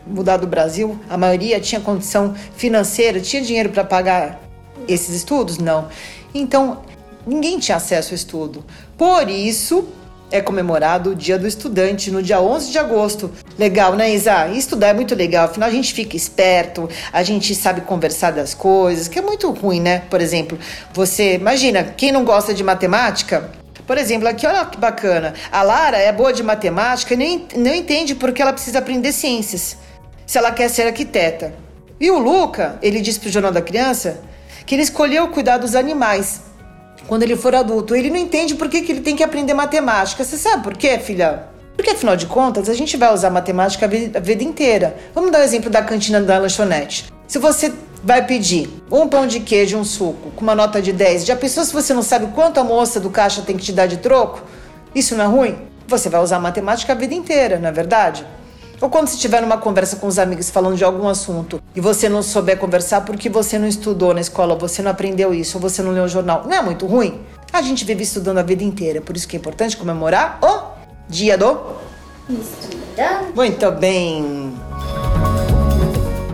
mudar 0.05 0.37
do 0.37 0.47
Brasil? 0.47 0.99
A 1.09 1.17
maioria 1.17 1.59
tinha 1.59 1.81
condição 1.81 2.33
financeira, 2.55 3.19
tinha 3.19 3.41
dinheiro 3.41 3.69
para 3.69 3.83
pagar 3.83 4.41
esses 4.87 5.15
estudos? 5.15 5.57
Não. 5.57 5.87
Então, 6.33 6.81
ninguém 7.25 7.59
tinha 7.59 7.77
acesso 7.77 8.11
ao 8.11 8.15
estudo. 8.15 8.65
Por 8.97 9.29
isso, 9.29 9.87
é 10.33 10.41
comemorado 10.41 11.11
o 11.11 11.15
Dia 11.15 11.37
do 11.37 11.47
Estudante 11.47 12.09
no 12.09 12.23
dia 12.23 12.41
11 12.41 12.71
de 12.71 12.79
agosto. 12.79 13.31
Legal, 13.57 13.93
né, 13.93 14.13
Isa? 14.13 14.47
Estudar 14.47 14.87
é 14.87 14.93
muito 14.93 15.13
legal, 15.13 15.45
afinal 15.45 15.69
a 15.69 15.71
gente 15.71 15.93
fica 15.93 16.17
esperto, 16.17 16.89
a 17.11 17.21
gente 17.21 17.53
sabe 17.53 17.81
conversar 17.81 18.31
das 18.31 18.55
coisas, 18.55 19.07
que 19.07 19.19
é 19.19 19.21
muito 19.21 19.51
ruim, 19.51 19.79
né? 19.79 20.01
Por 20.09 20.19
exemplo, 20.19 20.57
você, 20.91 21.35
imagina, 21.35 21.83
quem 21.83 22.11
não 22.11 22.25
gosta 22.25 22.51
de 22.51 22.63
matemática, 22.63 23.51
por 23.85 23.97
exemplo, 23.97 24.27
aqui 24.27 24.47
olha 24.47 24.65
que 24.65 24.77
bacana. 24.77 25.35
A 25.51 25.61
Lara 25.61 25.97
é 25.97 26.11
boa 26.11 26.33
de 26.33 26.41
matemática 26.41 27.13
e 27.13 27.47
não 27.55 27.75
entende 27.75 28.15
porque 28.15 28.41
ela 28.41 28.53
precisa 28.53 28.79
aprender 28.79 29.11
ciências. 29.11 29.77
Se 30.25 30.37
ela 30.37 30.51
quer 30.51 30.69
ser 30.69 30.83
arquiteta. 30.83 31.53
E 31.99 32.09
o 32.11 32.17
Luca, 32.17 32.77
ele 32.81 33.01
disse 33.01 33.19
pro 33.19 33.29
Jornal 33.29 33.51
da 33.51 33.61
Criança 33.61 34.21
que 34.65 34.75
ele 34.75 34.83
escolheu 34.83 35.27
cuidar 35.29 35.57
dos 35.57 35.75
animais. 35.75 36.41
quando 37.07 37.23
ele 37.23 37.35
for 37.35 37.53
adulto. 37.53 37.95
Ele 37.95 38.09
não 38.09 38.17
entende 38.17 38.55
por 38.55 38.69
que, 38.69 38.81
que 38.81 38.91
ele 38.91 39.01
tem 39.01 39.15
que 39.15 39.23
aprender 39.23 39.53
matemática. 39.53 40.23
Você 40.23 40.37
sabe 40.37 40.63
por 40.63 40.77
quê, 40.77 40.97
filha? 40.97 41.47
Porque 41.75 41.89
afinal 41.89 42.15
de 42.15 42.27
contas, 42.27 42.69
a 42.69 42.73
gente 42.73 42.95
vai 42.97 43.13
usar 43.13 43.29
matemática 43.29 43.85
a 43.85 43.89
vida, 43.89 44.43
inteira. 44.43 44.95
Vamos 45.13 45.31
dar 45.31 45.39
o 45.39 45.41
um 45.41 45.43
exemplo 45.43 45.69
da 45.69 45.81
cantina 45.81 46.21
da 46.21 46.37
lanchonete. 46.37 47.11
Se 47.27 47.39
você 47.39 47.73
vai 48.03 48.25
pedir 48.25 48.69
um 48.91 49.07
pão 49.07 49.25
de 49.25 49.39
queijo 49.39 49.77
um 49.77 49.83
suco 49.83 50.31
com 50.31 50.41
uma 50.41 50.55
nota 50.55 50.81
de 50.81 50.91
10, 50.91 51.25
já 51.25 51.35
pensou 51.35 51.63
se 51.63 51.73
você 51.73 51.93
não 51.93 52.03
sabe 52.03 52.27
quanto 52.27 52.59
a 52.59 52.63
moça 52.63 52.99
do 52.99 53.09
caixa 53.09 53.41
tem 53.41 53.57
que 53.57 53.63
te 53.63 53.71
dar 53.73 53.87
de 53.87 53.97
troco? 53.97 54.43
Isso 54.93 55.15
não 55.15 55.25
é 55.25 55.27
ruim? 55.27 55.57
Você 55.87 56.09
vai 56.09 56.21
usar 56.21 56.39
matemática 56.39 56.93
a 56.93 56.95
vida 56.95 57.13
inteira, 57.13 57.57
não 57.57 57.69
é 57.69 57.71
verdade? 57.71 58.25
Ou 58.83 58.89
quando 58.89 59.07
você 59.07 59.15
estiver 59.15 59.41
numa 59.41 59.57
conversa 59.57 59.95
com 59.95 60.07
os 60.07 60.19
amigos 60.19 60.49
falando 60.49 60.75
de 60.75 60.83
algum 60.83 61.07
assunto 61.07 61.63
e 61.73 61.79
você 61.79 62.09
não 62.09 62.21
souber 62.21 62.57
conversar 62.57 62.99
porque 63.05 63.29
você 63.29 63.57
não 63.57 63.65
estudou 63.65 64.13
na 64.13 64.19
escola, 64.19 64.55
você 64.55 64.81
não 64.81 64.91
aprendeu 64.91 65.33
isso, 65.33 65.55
ou 65.55 65.61
você 65.61 65.81
não 65.81 65.93
leu 65.93 66.03
o 66.03 66.07
jornal, 66.09 66.43
não 66.45 66.51
é 66.51 66.61
muito 66.61 66.85
ruim? 66.85 67.21
A 67.53 67.61
gente 67.61 67.85
vive 67.85 68.03
estudando 68.03 68.39
a 68.39 68.43
vida 68.43 68.61
inteira, 68.61 68.99
por 68.99 69.15
isso 69.15 69.25
que 69.25 69.37
é 69.37 69.39
importante 69.39 69.77
comemorar 69.77 70.37
o 70.43 70.73
dia 71.07 71.37
do 71.37 71.61
Estudando. 72.27 73.33
Muito 73.33 73.71
bem. 73.71 74.53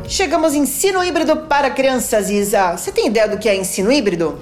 Chegamos 0.07 0.55
em 0.55 0.61
ensino 0.61 1.03
híbrido 1.03 1.37
para 1.41 1.69
crianças, 1.69 2.31
Isa. 2.31 2.75
Você 2.75 2.91
tem 2.91 3.05
ideia 3.05 3.27
do 3.27 3.37
que 3.37 3.47
é 3.47 3.55
ensino 3.55 3.91
híbrido? 3.91 4.39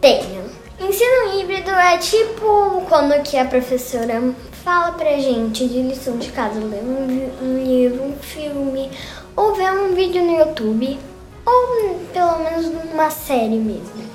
Tenho. 0.00 0.44
Ensino 0.78 1.34
híbrido 1.34 1.70
é 1.70 1.98
tipo 1.98 2.86
quando 2.88 3.20
que 3.24 3.36
a 3.36 3.44
professora 3.44 4.22
fala 4.64 4.92
pra 4.92 5.18
gente 5.18 5.66
de 5.66 5.82
lição 5.82 6.16
de 6.18 6.30
casa, 6.30 6.60
ler 6.60 6.82
um, 6.82 7.30
um 7.42 7.64
livro, 7.64 8.04
um 8.04 8.16
filme, 8.16 8.90
ou 9.34 9.54
ver 9.54 9.72
um 9.72 9.94
vídeo 9.94 10.22
no 10.22 10.38
YouTube, 10.38 10.98
ou 11.46 12.00
pelo 12.12 12.38
menos 12.38 12.66
uma 12.92 13.10
série 13.10 13.56
mesmo. 13.56 14.10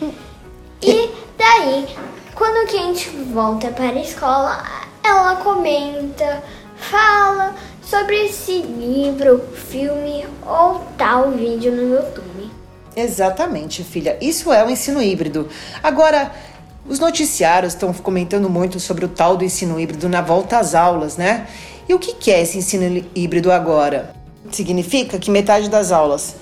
E 0.82 1.10
daí, 1.36 1.86
quando 2.34 2.56
a 2.56 2.64
gente 2.64 3.10
volta 3.10 3.68
para 3.68 3.90
a 3.90 4.00
escola, 4.00 4.64
ela 5.04 5.36
comenta, 5.36 6.42
fala 6.74 7.54
sobre 7.82 8.24
esse 8.24 8.62
livro, 8.62 9.44
filme 9.54 10.24
ou 10.46 10.82
tal 10.96 11.32
vídeo 11.32 11.70
no 11.70 11.96
YouTube. 11.96 12.50
Exatamente, 12.96 13.84
filha. 13.84 14.16
Isso 14.22 14.50
é 14.50 14.64
o 14.64 14.70
ensino 14.70 15.02
híbrido. 15.02 15.50
Agora, 15.82 16.32
os 16.90 16.98
noticiários 16.98 17.72
estão 17.72 17.92
comentando 17.92 18.50
muito 18.50 18.80
sobre 18.80 19.04
o 19.04 19.08
tal 19.08 19.36
do 19.36 19.44
ensino 19.44 19.78
híbrido 19.78 20.08
na 20.08 20.20
volta 20.20 20.58
às 20.58 20.74
aulas, 20.74 21.16
né? 21.16 21.46
E 21.88 21.94
o 21.94 22.00
que 22.00 22.32
é 22.32 22.42
esse 22.42 22.58
ensino 22.58 23.06
híbrido 23.14 23.52
agora? 23.52 24.12
Significa 24.50 25.16
que 25.16 25.30
metade 25.30 25.70
das 25.70 25.92
aulas 25.92 26.34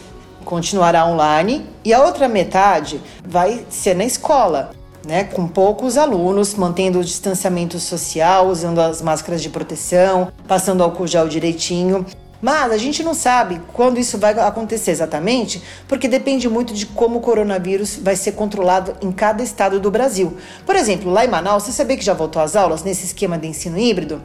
continuará 0.46 1.04
online 1.04 1.66
e 1.84 1.92
a 1.92 2.02
outra 2.02 2.26
metade 2.26 2.98
vai 3.22 3.66
ser 3.68 3.94
na 3.94 4.06
escola, 4.06 4.70
né? 5.06 5.24
Com 5.24 5.46
poucos 5.46 5.98
alunos, 5.98 6.54
mantendo 6.54 6.98
o 6.98 7.04
distanciamento 7.04 7.78
social, 7.78 8.48
usando 8.48 8.80
as 8.80 9.02
máscaras 9.02 9.42
de 9.42 9.50
proteção, 9.50 10.32
passando 10.46 10.82
álcool 10.82 11.06
gel 11.06 11.28
direitinho. 11.28 12.06
Mas 12.40 12.70
a 12.70 12.76
gente 12.78 13.02
não 13.02 13.14
sabe 13.14 13.60
quando 13.72 13.98
isso 13.98 14.16
vai 14.16 14.32
acontecer 14.38 14.92
exatamente, 14.92 15.62
porque 15.88 16.06
depende 16.06 16.48
muito 16.48 16.72
de 16.72 16.86
como 16.86 17.18
o 17.18 17.20
coronavírus 17.20 17.96
vai 17.96 18.14
ser 18.14 18.32
controlado 18.32 18.96
em 19.02 19.10
cada 19.10 19.42
estado 19.42 19.80
do 19.80 19.90
Brasil. 19.90 20.36
Por 20.64 20.76
exemplo, 20.76 21.10
lá 21.10 21.24
em 21.24 21.28
Manaus, 21.28 21.64
você 21.64 21.72
sabia 21.72 21.96
que 21.96 22.04
já 22.04 22.14
voltou 22.14 22.40
às 22.40 22.54
aulas 22.54 22.84
nesse 22.84 23.06
esquema 23.06 23.36
de 23.36 23.48
ensino 23.48 23.78
híbrido? 23.78 24.22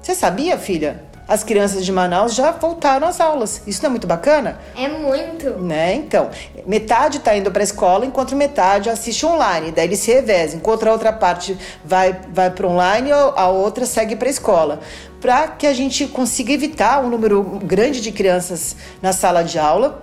Você 0.00 0.14
sabia, 0.14 0.58
filha? 0.58 1.11
As 1.32 1.42
crianças 1.42 1.82
de 1.82 1.90
Manaus 1.90 2.34
já 2.34 2.50
voltaram 2.50 3.08
às 3.08 3.18
aulas. 3.18 3.62
Isso 3.66 3.82
não 3.82 3.86
é 3.86 3.90
muito 3.92 4.06
bacana? 4.06 4.60
É 4.76 4.86
muito. 4.86 5.48
Né? 5.60 5.94
Então, 5.94 6.28
metade 6.66 7.16
está 7.16 7.34
indo 7.34 7.50
para 7.50 7.62
a 7.62 7.64
escola, 7.64 8.04
enquanto 8.04 8.36
metade 8.36 8.90
assiste 8.90 9.24
online. 9.24 9.72
Daí 9.72 9.86
eles 9.86 10.00
se 10.00 10.12
revezam. 10.12 10.58
Enquanto 10.58 10.86
a 10.86 10.92
outra 10.92 11.10
parte 11.10 11.56
vai, 11.82 12.20
vai 12.34 12.50
para 12.50 12.68
online, 12.68 13.10
a 13.12 13.48
outra 13.48 13.86
segue 13.86 14.14
para 14.14 14.28
a 14.28 14.30
escola 14.30 14.80
para 15.22 15.48
que 15.48 15.66
a 15.66 15.72
gente 15.72 16.06
consiga 16.06 16.52
evitar 16.52 17.02
um 17.02 17.08
número 17.08 17.42
grande 17.64 18.02
de 18.02 18.12
crianças 18.12 18.76
na 19.00 19.14
sala 19.14 19.42
de 19.42 19.58
aula 19.58 20.02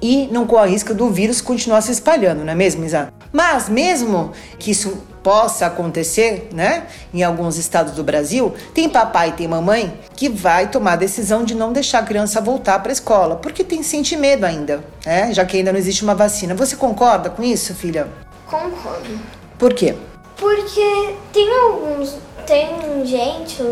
e 0.00 0.28
não 0.30 0.46
corra 0.46 0.66
risco 0.66 0.94
do 0.94 1.10
vírus 1.10 1.40
continuar 1.40 1.80
se 1.80 1.90
espalhando, 1.90 2.44
não 2.44 2.52
é 2.52 2.54
mesmo, 2.54 2.84
Isa? 2.84 3.12
Mas 3.32 3.68
mesmo 3.68 4.30
que 4.58 4.70
isso 4.70 5.02
possa 5.28 5.66
acontecer, 5.66 6.48
né, 6.54 6.86
em 7.12 7.22
alguns 7.22 7.58
estados 7.58 7.92
do 7.92 8.02
Brasil, 8.02 8.54
tem 8.72 8.88
papai 8.88 9.28
e 9.28 9.32
tem 9.32 9.46
mamãe 9.46 9.92
que 10.16 10.26
vai 10.26 10.70
tomar 10.70 10.92
a 10.92 10.96
decisão 10.96 11.44
de 11.44 11.54
não 11.54 11.70
deixar 11.70 11.98
a 11.98 12.02
criança 12.02 12.40
voltar 12.40 12.78
para 12.78 12.90
a 12.90 12.94
escola, 12.94 13.36
porque 13.36 13.62
tem 13.62 13.82
sente 13.82 14.16
medo 14.16 14.46
ainda, 14.46 14.82
né, 15.04 15.30
já 15.34 15.44
que 15.44 15.58
ainda 15.58 15.70
não 15.70 15.78
existe 15.78 16.02
uma 16.02 16.14
vacina. 16.14 16.54
Você 16.54 16.76
concorda 16.76 17.28
com 17.28 17.42
isso, 17.42 17.74
filha? 17.74 18.08
Concordo. 18.46 19.20
Por 19.58 19.74
quê? 19.74 19.94
Porque 20.34 21.14
tem 21.30 21.52
alguns 21.52 22.16
tem 22.46 23.04
gente 23.04 23.62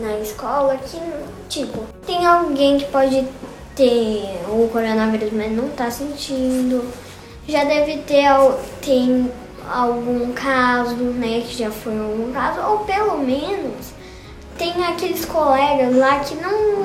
na 0.00 0.18
escola 0.18 0.76
que, 0.78 0.98
tipo, 1.48 1.84
tem 2.04 2.26
alguém 2.26 2.76
que 2.76 2.86
pode 2.86 3.24
ter 3.76 4.40
o 4.48 4.68
coronavírus, 4.72 5.30
mas 5.32 5.52
não 5.52 5.68
tá 5.68 5.88
sentindo. 5.92 6.84
Já 7.46 7.62
deve 7.62 7.98
ter 7.98 8.26
tem 8.82 9.30
algum 9.70 10.32
caso, 10.32 10.94
né, 10.96 11.42
que 11.46 11.58
já 11.58 11.70
foi 11.70 11.98
algum 11.98 12.32
caso, 12.32 12.60
ou 12.60 12.78
pelo 12.80 13.18
menos 13.18 13.92
tem 14.56 14.84
aqueles 14.84 15.24
colegas 15.24 15.96
lá 15.96 16.18
que 16.20 16.34
não, 16.34 16.84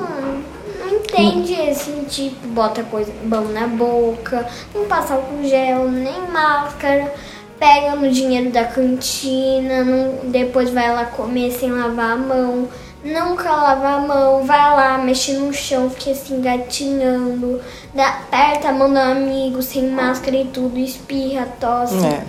não 0.78 0.94
entende 0.94 1.54
assim, 1.68 2.04
tipo, 2.04 2.46
bota 2.48 2.84
coisa 2.84 3.12
bom 3.24 3.46
na 3.52 3.66
boca, 3.66 4.46
não 4.74 4.86
passa 4.86 5.14
álcool 5.14 5.44
gel, 5.44 5.90
nem 5.90 6.20
máscara 6.30 7.12
pega 7.58 7.94
no 7.96 8.10
dinheiro 8.10 8.50
da 8.50 8.64
cantina, 8.64 9.84
não, 9.84 10.30
depois 10.30 10.70
vai 10.70 10.92
lá 10.92 11.06
comer 11.06 11.50
sem 11.52 11.70
lavar 11.70 12.12
a 12.12 12.16
mão, 12.16 12.68
nunca 13.04 13.50
lava 13.50 13.88
a 13.88 14.00
mão, 14.00 14.44
vai 14.44 14.58
lá, 14.58 14.98
mexe 14.98 15.32
no 15.32 15.52
chão, 15.52 15.90
fica 15.90 16.10
assim 16.10 16.40
gatinhando, 16.40 17.60
dá, 17.94 18.08
aperta 18.08 18.68
a 18.68 18.72
mão 18.72 18.92
do 18.92 18.98
amigo 18.98 19.62
sem 19.62 19.88
máscara 19.88 20.36
e 20.36 20.44
tudo, 20.46 20.78
espirra, 20.78 21.46
tosse. 21.60 22.04
É. 22.04 22.24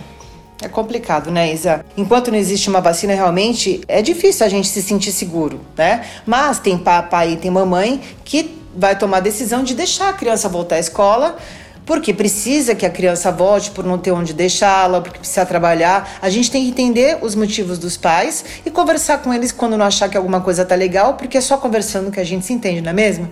É 0.62 0.70
complicado, 0.70 1.30
né, 1.32 1.54
Isa? 1.54 1.86
Enquanto 1.98 2.32
não 2.32 2.38
existe 2.38 2.70
uma 2.70 2.82
vacina, 2.82 3.14
realmente 3.14 3.82
é 3.88 4.02
difícil 4.02 4.46
a 4.46 4.50
gente 4.50 4.68
se 4.68 4.82
sentir 4.82 5.12
seguro, 5.12 5.60
né? 5.78 6.06
Mas 6.26 6.60
tem 6.60 6.78
papai 6.78 7.34
e 7.34 7.38
tem 7.38 7.52
mamãe 7.52 8.02
que 8.24 8.58
vai 8.76 8.98
tomar 8.98 9.18
a 9.18 9.22
decisão 9.22 9.64
de 9.64 9.74
deixar 9.74 10.10
a 10.10 10.14
criança 10.14 10.50
voltar 10.50 10.76
à 10.76 10.80
escola 10.80 11.38
porque 11.86 12.14
precisa 12.14 12.74
que 12.74 12.86
a 12.86 12.90
criança 12.90 13.32
volte 13.32 13.70
por 13.72 13.86
não 13.86 13.98
ter 13.98 14.12
onde 14.12 14.34
deixá-la, 14.34 15.00
porque 15.00 15.20
precisa 15.20 15.46
trabalhar. 15.46 16.18
A 16.22 16.30
gente 16.30 16.50
tem 16.50 16.64
que 16.64 16.70
entender 16.70 17.20
os 17.22 17.36
motivos 17.36 17.78
dos 17.78 17.96
pais 17.96 18.44
e 18.66 18.72
conversar 18.72 19.20
com 19.20 19.34
eles 19.34 19.52
quando 19.52 19.78
não 19.78 19.86
achar 19.86 20.10
que 20.10 20.18
alguma 20.18 20.42
coisa 20.42 20.66
tá 20.66 20.76
legal, 20.76 21.14
porque 21.14 21.38
é 21.38 21.42
só 21.42 21.58
conversando 21.58 22.12
que 22.12 22.20
a 22.20 22.24
gente 22.24 22.46
se 22.46 22.54
entende, 22.54 22.82
não 22.82 22.90
é 22.90 22.94
mesmo? 22.94 23.30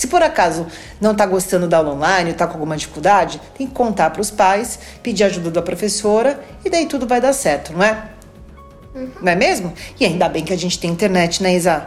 Se 0.00 0.06
por 0.06 0.22
acaso 0.22 0.66
não 0.98 1.12
está 1.12 1.26
gostando 1.26 1.68
da 1.68 1.76
aula 1.76 1.92
online, 1.92 2.30
está 2.30 2.46
com 2.46 2.54
alguma 2.54 2.74
dificuldade, 2.74 3.38
tem 3.54 3.66
que 3.66 3.74
contar 3.74 4.08
para 4.08 4.22
os 4.22 4.30
pais, 4.30 4.78
pedir 5.02 5.24
ajuda 5.24 5.50
da 5.50 5.60
professora 5.60 6.42
e 6.64 6.70
daí 6.70 6.86
tudo 6.86 7.06
vai 7.06 7.20
dar 7.20 7.34
certo, 7.34 7.74
não 7.74 7.84
é? 7.84 8.04
Uhum. 8.94 9.10
Não 9.20 9.30
é 9.30 9.36
mesmo? 9.36 9.74
E 10.00 10.06
ainda 10.06 10.26
bem 10.26 10.42
que 10.42 10.54
a 10.54 10.56
gente 10.56 10.78
tem 10.78 10.90
internet, 10.90 11.42
né, 11.42 11.54
Isa? 11.54 11.86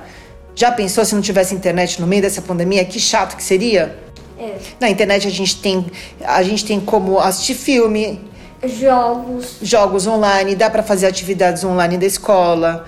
Já 0.53 0.71
pensou 0.71 1.03
se 1.03 1.15
não 1.15 1.23
tivesse 1.23 1.55
internet 1.55 1.99
no 1.99 2.05
meio 2.05 2.21
dessa 2.21 2.39
pandemia? 2.39 2.85
Que 2.85 2.99
chato 2.99 3.35
que 3.35 3.41
seria? 3.43 3.97
É. 4.37 4.57
Na 4.79 4.91
internet 4.91 5.27
a 5.27 5.31
gente 5.31 5.59
tem 5.59 5.83
a 6.23 6.43
gente 6.43 6.63
tem 6.65 6.79
como 6.79 7.17
assistir 7.17 7.55
filme, 7.55 8.21
jogos, 8.63 9.57
jogos 9.59 10.05
online, 10.05 10.55
dá 10.55 10.69
para 10.69 10.83
fazer 10.83 11.07
atividades 11.07 11.63
online 11.63 11.97
da 11.97 12.05
escola, 12.05 12.85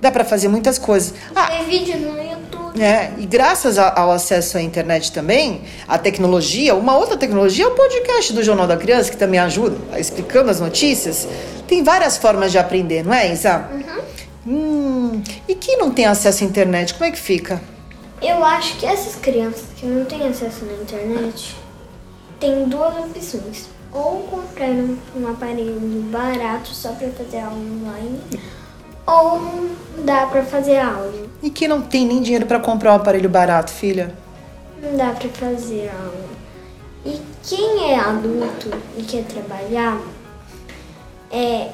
dá 0.00 0.10
para 0.10 0.24
fazer 0.24 0.48
muitas 0.48 0.78
coisas. 0.78 1.12
Ah, 1.36 1.48
tem 1.48 1.66
vídeo 1.66 1.98
no 1.98 2.22
YouTube. 2.72 2.82
É, 2.82 3.12
e 3.18 3.26
graças 3.26 3.78
ao 3.78 4.10
acesso 4.10 4.56
à 4.56 4.62
internet 4.62 5.12
também, 5.12 5.62
a 5.86 5.98
tecnologia, 5.98 6.74
uma 6.74 6.96
outra 6.96 7.16
tecnologia 7.16 7.64
é 7.64 7.68
o 7.68 7.72
podcast 7.72 8.32
do 8.32 8.42
Jornal 8.42 8.66
da 8.66 8.76
Criança, 8.76 9.10
que 9.10 9.16
também 9.16 9.38
ajuda, 9.38 9.76
explicando 9.98 10.50
as 10.50 10.60
notícias. 10.60 11.28
Tem 11.66 11.82
várias 11.82 12.16
formas 12.16 12.50
de 12.50 12.58
aprender, 12.58 13.04
não 13.04 13.14
é, 13.14 13.32
Isa? 13.32 13.68
Uhum. 13.72 14.02
Hum, 14.44 15.22
e 15.46 15.54
quem 15.54 15.78
não 15.78 15.90
tem 15.90 16.06
acesso 16.06 16.42
à 16.42 16.46
internet, 16.46 16.94
como 16.94 17.04
é 17.04 17.10
que 17.10 17.18
fica? 17.18 17.60
Eu 18.20 18.44
acho 18.44 18.76
que 18.76 18.86
essas 18.86 19.16
crianças 19.16 19.64
que 19.76 19.86
não 19.86 20.04
têm 20.04 20.26
acesso 20.26 20.64
na 20.64 20.72
internet 20.74 21.56
têm 22.40 22.68
duas 22.68 22.94
opções. 22.96 23.66
Ou 23.92 24.22
comprar 24.22 24.70
um, 24.70 24.96
um 25.16 25.28
aparelho 25.28 25.78
barato 26.10 26.70
só 26.74 26.92
para 26.92 27.08
fazer 27.10 27.40
aula 27.40 27.56
online, 27.56 28.20
ou 29.06 29.68
dá 30.04 30.26
para 30.26 30.42
fazer 30.42 30.78
aula. 30.78 31.12
E 31.42 31.50
que 31.50 31.66
não 31.66 31.80
tem 31.80 32.06
nem 32.06 32.22
dinheiro 32.22 32.46
para 32.46 32.60
comprar 32.60 32.92
um 32.92 32.96
aparelho 32.96 33.28
barato, 33.28 33.70
filha? 33.70 34.14
Não 34.82 34.96
dá 34.96 35.10
para 35.10 35.28
fazer 35.28 35.90
aula. 35.90 36.32
E 37.04 37.20
quem 37.42 37.90
é 37.90 37.98
adulto 37.98 38.70
e 38.96 39.02
quer 39.02 39.24
trabalhar, 39.24 40.00
é, 41.30 41.70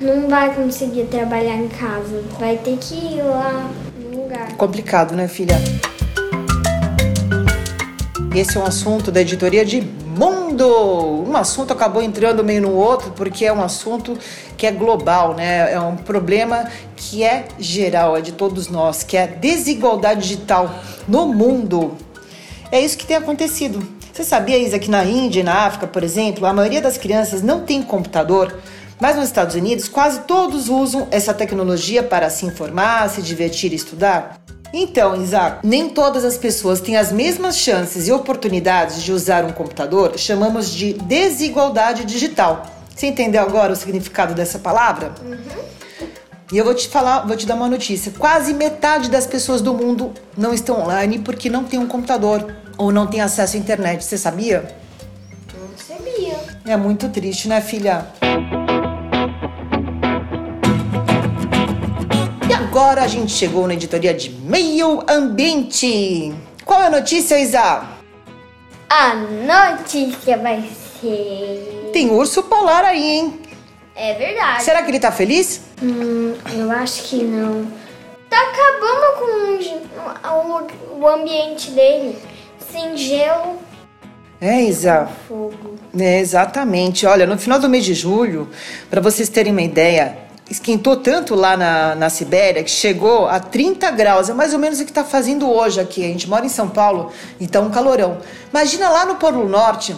não 0.00 0.28
vai 0.28 0.54
conseguir 0.54 1.06
trabalhar 1.06 1.56
em 1.56 1.68
casa. 1.68 2.22
Vai 2.38 2.56
ter 2.56 2.78
que 2.78 2.94
ir 2.94 3.22
lá 3.22 3.68
lugar. 4.30 4.52
Complicado, 4.56 5.14
né, 5.14 5.26
filha? 5.26 5.56
Esse 8.34 8.56
é 8.56 8.60
um 8.60 8.64
assunto 8.64 9.10
da 9.10 9.20
editoria 9.20 9.64
de 9.64 9.80
mundo! 10.20 11.24
Um 11.26 11.34
assunto 11.34 11.72
acabou 11.72 12.02
entrando 12.02 12.44
meio 12.44 12.60
no 12.60 12.74
outro 12.74 13.10
porque 13.12 13.46
é 13.46 13.52
um 13.52 13.62
assunto 13.62 14.18
que 14.54 14.66
é 14.66 14.70
global, 14.70 15.34
né? 15.34 15.72
É 15.72 15.80
um 15.80 15.96
problema 15.96 16.68
que 16.94 17.24
é 17.24 17.46
geral, 17.58 18.16
é 18.16 18.20
de 18.20 18.32
todos 18.32 18.68
nós, 18.68 19.02
que 19.02 19.16
é 19.16 19.22
a 19.22 19.26
desigualdade 19.26 20.20
digital 20.20 20.70
no 21.08 21.26
mundo. 21.26 21.96
É 22.70 22.78
isso 22.78 22.98
que 22.98 23.06
tem 23.06 23.16
acontecido. 23.16 23.82
Você 24.12 24.22
sabia, 24.22 24.58
Isa, 24.58 24.78
que 24.78 24.90
na 24.90 25.02
Índia 25.02 25.40
e 25.40 25.42
na 25.42 25.64
África, 25.64 25.86
por 25.86 26.04
exemplo, 26.04 26.44
a 26.44 26.52
maioria 26.52 26.82
das 26.82 26.98
crianças 26.98 27.40
não 27.42 27.60
tem 27.60 27.82
computador? 27.82 28.54
Mas 29.00 29.16
nos 29.16 29.24
Estados 29.24 29.54
Unidos, 29.54 29.88
quase 29.88 30.20
todos 30.20 30.68
usam 30.68 31.08
essa 31.10 31.32
tecnologia 31.32 32.02
para 32.02 32.28
se 32.28 32.44
informar, 32.44 33.08
se 33.08 33.22
divertir 33.22 33.72
e 33.72 33.76
estudar. 33.76 34.38
Então, 34.72 35.20
Isaac, 35.20 35.66
nem 35.66 35.88
todas 35.88 36.24
as 36.24 36.38
pessoas 36.38 36.80
têm 36.80 36.96
as 36.96 37.10
mesmas 37.10 37.56
chances 37.56 38.06
e 38.06 38.12
oportunidades 38.12 39.02
de 39.02 39.12
usar 39.12 39.44
um 39.44 39.52
computador, 39.52 40.16
chamamos 40.16 40.70
de 40.70 40.92
desigualdade 40.92 42.04
digital. 42.04 42.66
Você 42.94 43.06
entendeu 43.06 43.42
agora 43.42 43.72
o 43.72 43.76
significado 43.76 44.34
dessa 44.34 44.58
palavra? 44.58 45.12
Uhum. 45.24 45.36
E 46.52 46.58
eu 46.58 46.64
vou 46.64 46.74
te 46.74 46.88
falar, 46.88 47.26
vou 47.26 47.36
te 47.36 47.46
dar 47.46 47.54
uma 47.54 47.68
notícia. 47.68 48.12
Quase 48.18 48.52
metade 48.52 49.08
das 49.08 49.26
pessoas 49.26 49.60
do 49.60 49.72
mundo 49.72 50.12
não 50.36 50.52
estão 50.52 50.82
online 50.82 51.20
porque 51.20 51.48
não 51.48 51.64
tem 51.64 51.78
um 51.78 51.86
computador 51.86 52.54
ou 52.76 52.92
não 52.92 53.06
tem 53.06 53.20
acesso 53.20 53.56
à 53.56 53.58
internet. 53.58 54.04
Você 54.04 54.18
sabia? 54.18 54.76
Não 55.54 55.78
sabia. 55.78 56.36
É 56.66 56.76
muito 56.76 57.08
triste, 57.08 57.48
né, 57.48 57.60
filha? 57.60 58.04
Agora 62.80 63.02
a 63.02 63.06
gente 63.06 63.32
chegou 63.32 63.66
na 63.66 63.74
editoria 63.74 64.14
de 64.14 64.30
Meio 64.30 65.04
Ambiente. 65.06 66.32
Qual 66.64 66.80
é 66.80 66.86
a 66.86 66.90
notícia, 66.90 67.38
Isa? 67.38 67.84
A 68.88 69.14
notícia 69.14 70.38
vai 70.38 70.66
ser. 70.98 71.90
Tem 71.92 72.10
urso 72.10 72.42
polar 72.44 72.86
aí, 72.86 73.02
hein? 73.02 73.40
É 73.94 74.14
verdade. 74.14 74.62
Será 74.62 74.82
que 74.82 74.90
ele 74.90 74.98
tá 74.98 75.12
feliz? 75.12 75.60
Hum, 75.82 76.34
eu 76.54 76.70
acho 76.70 77.02
que 77.02 77.22
não. 77.22 77.70
Tá 78.30 78.38
acabando 78.38 79.18
com 79.18 80.98
o, 80.98 81.02
o 81.02 81.06
ambiente 81.06 81.72
dele. 81.72 82.16
Sem 82.72 82.96
gelo. 82.96 83.58
É, 84.40 84.62
Isa. 84.62 85.06
Fogo. 85.28 85.74
É, 85.98 86.18
exatamente. 86.18 87.04
Olha, 87.04 87.26
no 87.26 87.36
final 87.36 87.58
do 87.58 87.68
mês 87.68 87.84
de 87.84 87.92
julho, 87.92 88.48
para 88.88 89.02
vocês 89.02 89.28
terem 89.28 89.52
uma 89.52 89.60
ideia, 89.60 90.29
esquentou 90.50 90.96
tanto 90.96 91.34
lá 91.34 91.56
na, 91.56 91.94
na 91.94 92.10
Sibéria 92.10 92.64
que 92.64 92.70
chegou 92.70 93.28
a 93.28 93.38
30 93.38 93.88
graus. 93.92 94.28
É 94.28 94.34
mais 94.34 94.52
ou 94.52 94.58
menos 94.58 94.80
o 94.80 94.84
que 94.84 94.90
está 94.90 95.04
fazendo 95.04 95.48
hoje 95.48 95.80
aqui. 95.80 96.04
A 96.04 96.08
gente 96.08 96.28
mora 96.28 96.44
em 96.44 96.48
São 96.48 96.68
Paulo, 96.68 97.12
então 97.40 97.66
um 97.66 97.70
calorão. 97.70 98.18
Imagina 98.50 98.90
lá 98.90 99.06
no 99.06 99.14
Polo 99.14 99.48
Norte, 99.48 99.96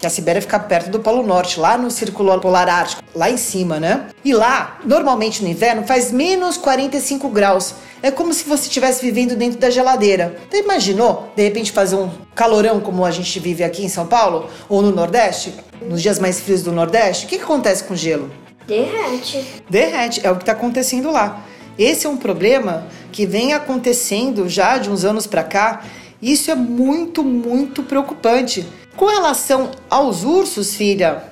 que 0.00 0.06
a 0.06 0.10
Sibéria 0.10 0.40
fica 0.40 0.58
perto 0.58 0.90
do 0.90 1.00
Polo 1.00 1.22
Norte, 1.22 1.60
lá 1.60 1.76
no 1.76 1.90
Círculo 1.90 2.40
Polar 2.40 2.68
Ártico, 2.68 3.02
lá 3.14 3.30
em 3.30 3.36
cima, 3.36 3.78
né? 3.78 4.08
E 4.24 4.32
lá, 4.32 4.78
normalmente 4.84 5.42
no 5.42 5.48
inverno, 5.48 5.86
faz 5.86 6.10
menos 6.10 6.56
45 6.56 7.28
graus. 7.28 7.74
É 8.02 8.10
como 8.10 8.34
se 8.34 8.44
você 8.44 8.64
estivesse 8.64 9.00
vivendo 9.00 9.34
dentro 9.36 9.58
da 9.58 9.70
geladeira. 9.70 10.36
Você 10.50 10.60
imaginou, 10.60 11.30
de 11.34 11.42
repente, 11.42 11.72
fazer 11.72 11.96
um 11.96 12.10
calorão 12.34 12.80
como 12.80 13.04
a 13.04 13.10
gente 13.10 13.38
vive 13.38 13.64
aqui 13.64 13.84
em 13.84 13.88
São 13.88 14.06
Paulo 14.06 14.50
ou 14.68 14.82
no 14.82 14.90
Nordeste? 14.90 15.54
Nos 15.82 16.02
dias 16.02 16.18
mais 16.18 16.40
frios 16.40 16.62
do 16.62 16.72
Nordeste? 16.72 17.24
O 17.24 17.28
que, 17.28 17.38
que 17.38 17.44
acontece 17.44 17.84
com 17.84 17.94
o 17.94 17.96
gelo? 17.96 18.43
Derrete. 18.66 19.62
Derrete, 19.68 20.26
é 20.26 20.30
o 20.30 20.36
que 20.36 20.42
está 20.42 20.52
acontecendo 20.52 21.10
lá. 21.10 21.44
Esse 21.78 22.06
é 22.06 22.08
um 22.08 22.16
problema 22.16 22.86
que 23.10 23.26
vem 23.26 23.52
acontecendo 23.52 24.48
já 24.48 24.78
de 24.78 24.90
uns 24.90 25.04
anos 25.04 25.26
para 25.26 25.42
cá. 25.42 25.84
Isso 26.22 26.50
é 26.50 26.54
muito, 26.54 27.22
muito 27.22 27.82
preocupante. 27.82 28.66
Com 28.96 29.06
relação 29.06 29.70
aos 29.90 30.24
ursos, 30.24 30.74
filha, 30.74 31.24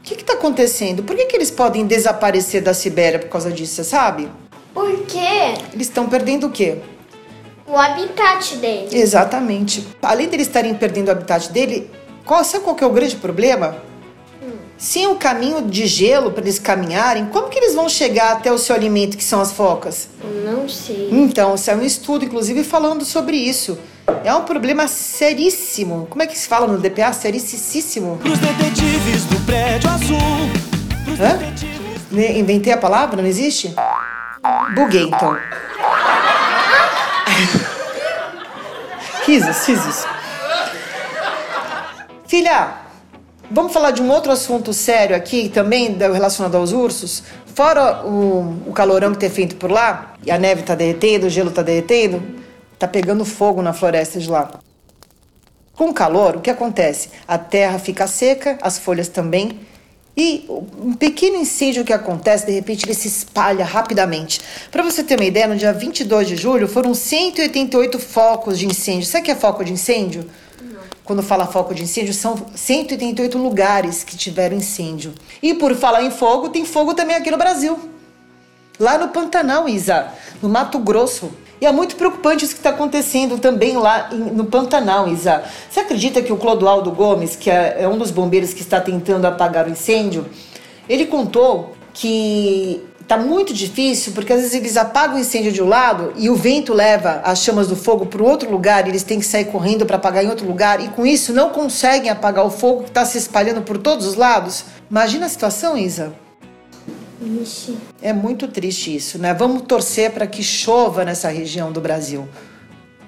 o 0.00 0.02
que 0.02 0.14
está 0.14 0.34
acontecendo? 0.34 1.02
Por 1.02 1.16
que, 1.16 1.26
que 1.26 1.36
eles 1.36 1.50
podem 1.50 1.86
desaparecer 1.86 2.62
da 2.62 2.74
Sibéria 2.74 3.18
por 3.18 3.28
causa 3.28 3.50
disso, 3.50 3.74
você 3.74 3.84
sabe? 3.84 4.28
Por 4.74 5.06
quê? 5.06 5.54
Eles 5.72 5.86
estão 5.86 6.08
perdendo 6.08 6.48
o 6.48 6.50
quê? 6.50 6.78
O 7.66 7.76
habitat 7.76 8.56
dele. 8.56 8.88
Exatamente. 8.92 9.86
Além 10.02 10.28
deles 10.28 10.46
estarem 10.46 10.74
perdendo 10.74 11.08
o 11.08 11.10
habitat 11.12 11.50
dele, 11.50 11.90
qual, 12.24 12.44
sabe 12.44 12.64
qual 12.64 12.76
que 12.76 12.84
é 12.84 12.86
o 12.86 12.92
grande 12.92 13.16
problema? 13.16 13.76
Sem 14.78 15.06
o 15.06 15.16
caminho 15.16 15.62
de 15.62 15.86
gelo 15.86 16.30
para 16.30 16.42
eles 16.42 16.58
caminharem, 16.58 17.26
como 17.26 17.48
que 17.48 17.58
eles 17.58 17.74
vão 17.74 17.88
chegar 17.88 18.32
até 18.32 18.52
o 18.52 18.58
seu 18.58 18.76
alimento, 18.76 19.16
que 19.16 19.24
são 19.24 19.40
as 19.40 19.52
focas? 19.52 20.08
Não 20.44 20.68
sei. 20.68 21.08
Então, 21.10 21.56
saiu 21.56 21.78
um 21.78 21.82
estudo, 21.82 22.26
inclusive, 22.26 22.62
falando 22.62 23.04
sobre 23.04 23.36
isso. 23.36 23.78
É 24.22 24.34
um 24.34 24.42
problema 24.42 24.86
seríssimo. 24.86 26.06
Como 26.10 26.22
é 26.22 26.26
que 26.26 26.38
se 26.38 26.46
fala 26.46 26.66
no 26.66 26.78
DPA? 26.78 27.10
Sericíssimo. 27.12 28.18
Pros 28.18 28.38
detetives 28.38 29.24
do 29.24 29.40
prédio 29.46 29.88
azul. 29.88 30.18
Hã? 31.18 31.38
Inventei 32.38 32.72
a 32.72 32.76
palavra? 32.76 33.22
Não 33.22 33.28
existe? 33.28 33.74
Buguei, 34.74 35.04
então. 35.04 35.36
risos, 39.26 39.66
risos. 39.66 40.04
Filha, 42.26 42.85
vamos 43.50 43.72
falar 43.72 43.90
de 43.90 44.02
um 44.02 44.10
outro 44.10 44.32
assunto 44.32 44.72
sério 44.72 45.14
aqui 45.14 45.48
também, 45.48 45.96
relacionado 45.96 46.56
aos 46.56 46.72
ursos? 46.72 47.22
Fora 47.54 48.04
o, 48.04 48.62
o 48.66 48.72
calorão 48.72 49.12
que 49.12 49.18
tem 49.18 49.30
feito 49.30 49.56
por 49.56 49.70
lá, 49.70 50.14
e 50.24 50.30
a 50.30 50.38
neve 50.38 50.62
tá 50.62 50.74
derretendo, 50.74 51.26
o 51.26 51.30
gelo 51.30 51.50
tá 51.50 51.62
derretendo, 51.62 52.22
tá 52.78 52.86
pegando 52.86 53.24
fogo 53.24 53.62
na 53.62 53.72
floresta 53.72 54.18
de 54.18 54.28
lá. 54.28 54.50
Com 55.74 55.90
o 55.90 55.94
calor, 55.94 56.36
o 56.36 56.40
que 56.40 56.50
acontece? 56.50 57.10
A 57.28 57.36
terra 57.36 57.78
fica 57.78 58.06
seca, 58.06 58.58
as 58.62 58.78
folhas 58.78 59.08
também. 59.08 59.60
E 60.16 60.46
um 60.48 60.94
pequeno 60.94 61.36
incêndio 61.36 61.84
que 61.84 61.92
acontece, 61.92 62.46
de 62.46 62.52
repente 62.52 62.86
ele 62.86 62.94
se 62.94 63.06
espalha 63.06 63.64
rapidamente. 63.64 64.40
Para 64.70 64.82
você 64.82 65.04
ter 65.04 65.16
uma 65.16 65.26
ideia, 65.26 65.46
no 65.46 65.56
dia 65.56 65.74
22 65.74 66.28
de 66.28 66.36
julho 66.36 66.66
foram 66.66 66.94
188 66.94 67.98
focos 67.98 68.58
de 68.58 68.66
incêndio. 68.66 69.06
Sabe 69.06 69.22
o 69.22 69.24
que 69.26 69.30
é 69.30 69.34
foco 69.34 69.62
de 69.62 69.72
incêndio? 69.72 70.26
Quando 71.04 71.22
fala 71.22 71.46
foco 71.46 71.74
de 71.74 71.82
incêndio, 71.82 72.14
são 72.14 72.46
188 72.54 73.36
lugares 73.36 74.02
que 74.02 74.16
tiveram 74.16 74.56
incêndio. 74.56 75.14
E 75.42 75.52
por 75.52 75.74
falar 75.76 76.02
em 76.02 76.10
fogo, 76.10 76.48
tem 76.48 76.64
fogo 76.64 76.94
também 76.94 77.14
aqui 77.14 77.30
no 77.30 77.36
Brasil. 77.36 77.78
Lá 78.80 78.98
no 78.98 79.08
Pantanal, 79.08 79.68
Isa, 79.68 80.08
no 80.42 80.48
Mato 80.48 80.78
Grosso. 80.78 81.30
E 81.60 81.66
é 81.66 81.72
muito 81.72 81.96
preocupante 81.96 82.44
isso 82.44 82.54
que 82.54 82.60
está 82.60 82.70
acontecendo 82.70 83.38
também 83.38 83.76
lá 83.76 84.10
no 84.10 84.44
Pantanal, 84.44 85.08
Isa. 85.08 85.42
Você 85.70 85.80
acredita 85.80 86.20
que 86.20 86.32
o 86.32 86.36
Clodoaldo 86.36 86.90
Gomes, 86.90 87.34
que 87.34 87.50
é, 87.50 87.76
é 87.80 87.88
um 87.88 87.96
dos 87.96 88.10
bombeiros 88.10 88.52
que 88.52 88.60
está 88.60 88.80
tentando 88.80 89.24
apagar 89.26 89.66
o 89.66 89.70
incêndio, 89.70 90.26
ele 90.88 91.06
contou 91.06 91.74
que 91.94 92.84
está 93.00 93.16
muito 93.16 93.54
difícil 93.54 94.12
porque 94.12 94.32
às 94.32 94.40
vezes 94.40 94.54
eles 94.54 94.76
apagam 94.76 95.16
o 95.16 95.18
incêndio 95.18 95.52
de 95.52 95.62
um 95.62 95.68
lado 95.68 96.12
e 96.16 96.28
o 96.28 96.34
vento 96.34 96.74
leva 96.74 97.22
as 97.24 97.38
chamas 97.38 97.68
do 97.68 97.76
fogo 97.76 98.04
para 98.04 98.22
outro 98.22 98.50
lugar 98.50 98.84
e 98.84 98.90
eles 98.90 99.04
têm 99.04 99.20
que 99.20 99.24
sair 99.24 99.46
correndo 99.46 99.86
para 99.86 99.96
apagar 99.96 100.24
em 100.24 100.28
outro 100.28 100.46
lugar 100.46 100.84
e 100.84 100.88
com 100.88 101.06
isso 101.06 101.32
não 101.32 101.50
conseguem 101.50 102.10
apagar 102.10 102.44
o 102.44 102.50
fogo 102.50 102.82
que 102.82 102.88
está 102.88 103.04
se 103.04 103.16
espalhando 103.16 103.62
por 103.62 103.78
todos 103.78 104.06
os 104.06 104.16
lados. 104.16 104.64
Imagina 104.90 105.26
a 105.26 105.28
situação, 105.28 105.78
Isa. 105.78 106.25
Vixe. 107.20 107.76
É 108.02 108.12
muito 108.12 108.46
triste 108.48 108.94
isso, 108.94 109.18
né? 109.18 109.32
Vamos 109.32 109.62
torcer 109.62 110.10
para 110.12 110.26
que 110.26 110.42
chova 110.42 111.04
nessa 111.04 111.28
região 111.28 111.72
do 111.72 111.80
Brasil. 111.80 112.28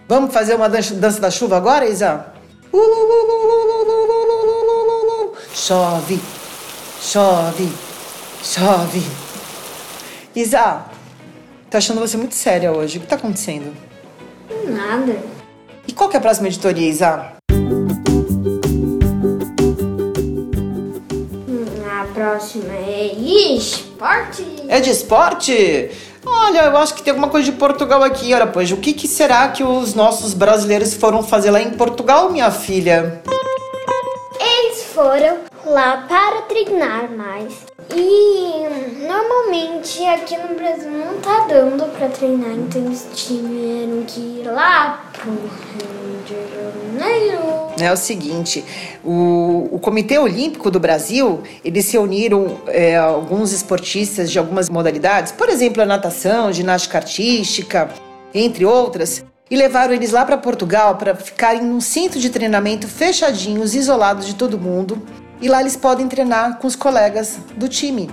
Vamos 0.09 0.33
fazer 0.33 0.55
uma 0.55 0.69
dança 0.69 1.21
da 1.21 1.31
chuva 1.31 1.57
agora, 1.57 1.87
Isa? 1.87 2.33
Chove, 5.55 6.19
chove, 7.03 7.69
chove. 8.43 9.03
Isa, 10.35 10.87
tô 11.71 11.77
achando 11.77 12.01
você 12.01 12.17
muito 12.17 12.35
séria 12.35 12.73
hoje. 12.73 12.99
O 12.99 13.01
que 13.03 13.07
tá 13.07 13.17
acontecendo? 13.17 13.77
Nada. 14.69 15.19
E 15.87 15.93
qual 15.93 16.09
que 16.09 16.17
é 16.17 16.19
a 16.19 16.23
próxima 16.23 16.49
editoria, 16.49 16.89
Isa? 16.89 17.38
Próxima 22.29 22.75
é 22.75 23.15
esporte. 23.57 24.45
É 24.69 24.81
de 24.81 24.91
esporte? 24.91 25.91
Olha, 26.27 26.65
eu 26.65 26.77
acho 26.77 26.95
que 26.95 27.03
tem 27.03 27.13
alguma 27.13 27.31
coisa 27.31 27.51
de 27.51 27.57
Portugal 27.57 28.03
aqui. 28.03 28.35
Olha, 28.35 28.47
pois, 28.47 28.71
o 28.71 28.77
que, 28.77 28.93
que 28.93 29.09
será 29.09 29.49
que 29.49 29.65
os 29.65 29.95
nossos 29.95 30.35
brasileiros 30.35 30.93
foram 30.93 31.23
fazer 31.23 31.51
lá 31.51 31.63
em 31.63 31.71
Portugal, 31.71 32.31
minha 32.31 32.51
filha? 32.51 33.23
Eles 34.39 34.83
foram 34.95 35.39
lá 35.65 36.05
para 36.07 36.43
treinar 36.43 37.11
mais. 37.11 37.55
E 37.95 39.07
normalmente 39.07 40.05
aqui 40.05 40.37
no 40.37 40.55
Brasil 40.55 40.91
não 40.91 41.21
tá 41.21 41.47
dando 41.49 41.87
para 41.97 42.09
treinar, 42.09 42.53
então 42.53 42.83
eles 42.83 43.07
tiveram 43.15 44.05
que 44.07 44.21
ir 44.21 44.45
lá 44.45 45.11
pro 45.13 45.31
Rio 45.31 46.19
de 46.27 46.35
Janeiro. 46.99 47.39
É 47.81 47.91
o 47.91 47.97
seguinte, 47.97 48.65
o, 49.03 49.69
o 49.73 49.79
Comitê 49.79 50.19
Olímpico 50.19 50.71
do 50.71 50.79
Brasil, 50.79 51.43
eles 51.65 51.87
se 51.87 51.97
uniram 51.97 52.61
é, 52.67 52.97
alguns 52.97 53.53
esportistas 53.53 54.31
de 54.31 54.39
algumas 54.39 54.69
modalidades, 54.69 55.33
por 55.33 55.49
exemplo, 55.49 55.83
a 55.83 55.87
natação, 55.87 56.53
ginástica 56.53 56.99
artística, 56.99 57.89
entre 58.35 58.67
outras, 58.67 59.25
e 59.51 59.57
levaram 59.57 59.95
eles 59.95 60.13
lá 60.13 60.27
para 60.27 60.37
Portugal 60.37 60.97
para 60.97 61.15
ficarem 61.15 61.63
num 61.63 61.81
centro 61.81 62.21
de 62.21 62.29
treinamento 62.29 62.87
fechadinhos, 62.87 63.75
isolados 63.75 64.27
de 64.27 64.35
todo 64.35 64.59
mundo. 64.59 65.03
E 65.41 65.49
lá 65.49 65.61
eles 65.61 65.77
podem 65.77 66.09
treinar 66.09 66.59
com 66.59 66.67
os 66.67 66.77
colegas 66.77 67.39
do 67.57 67.69
time. 67.69 68.11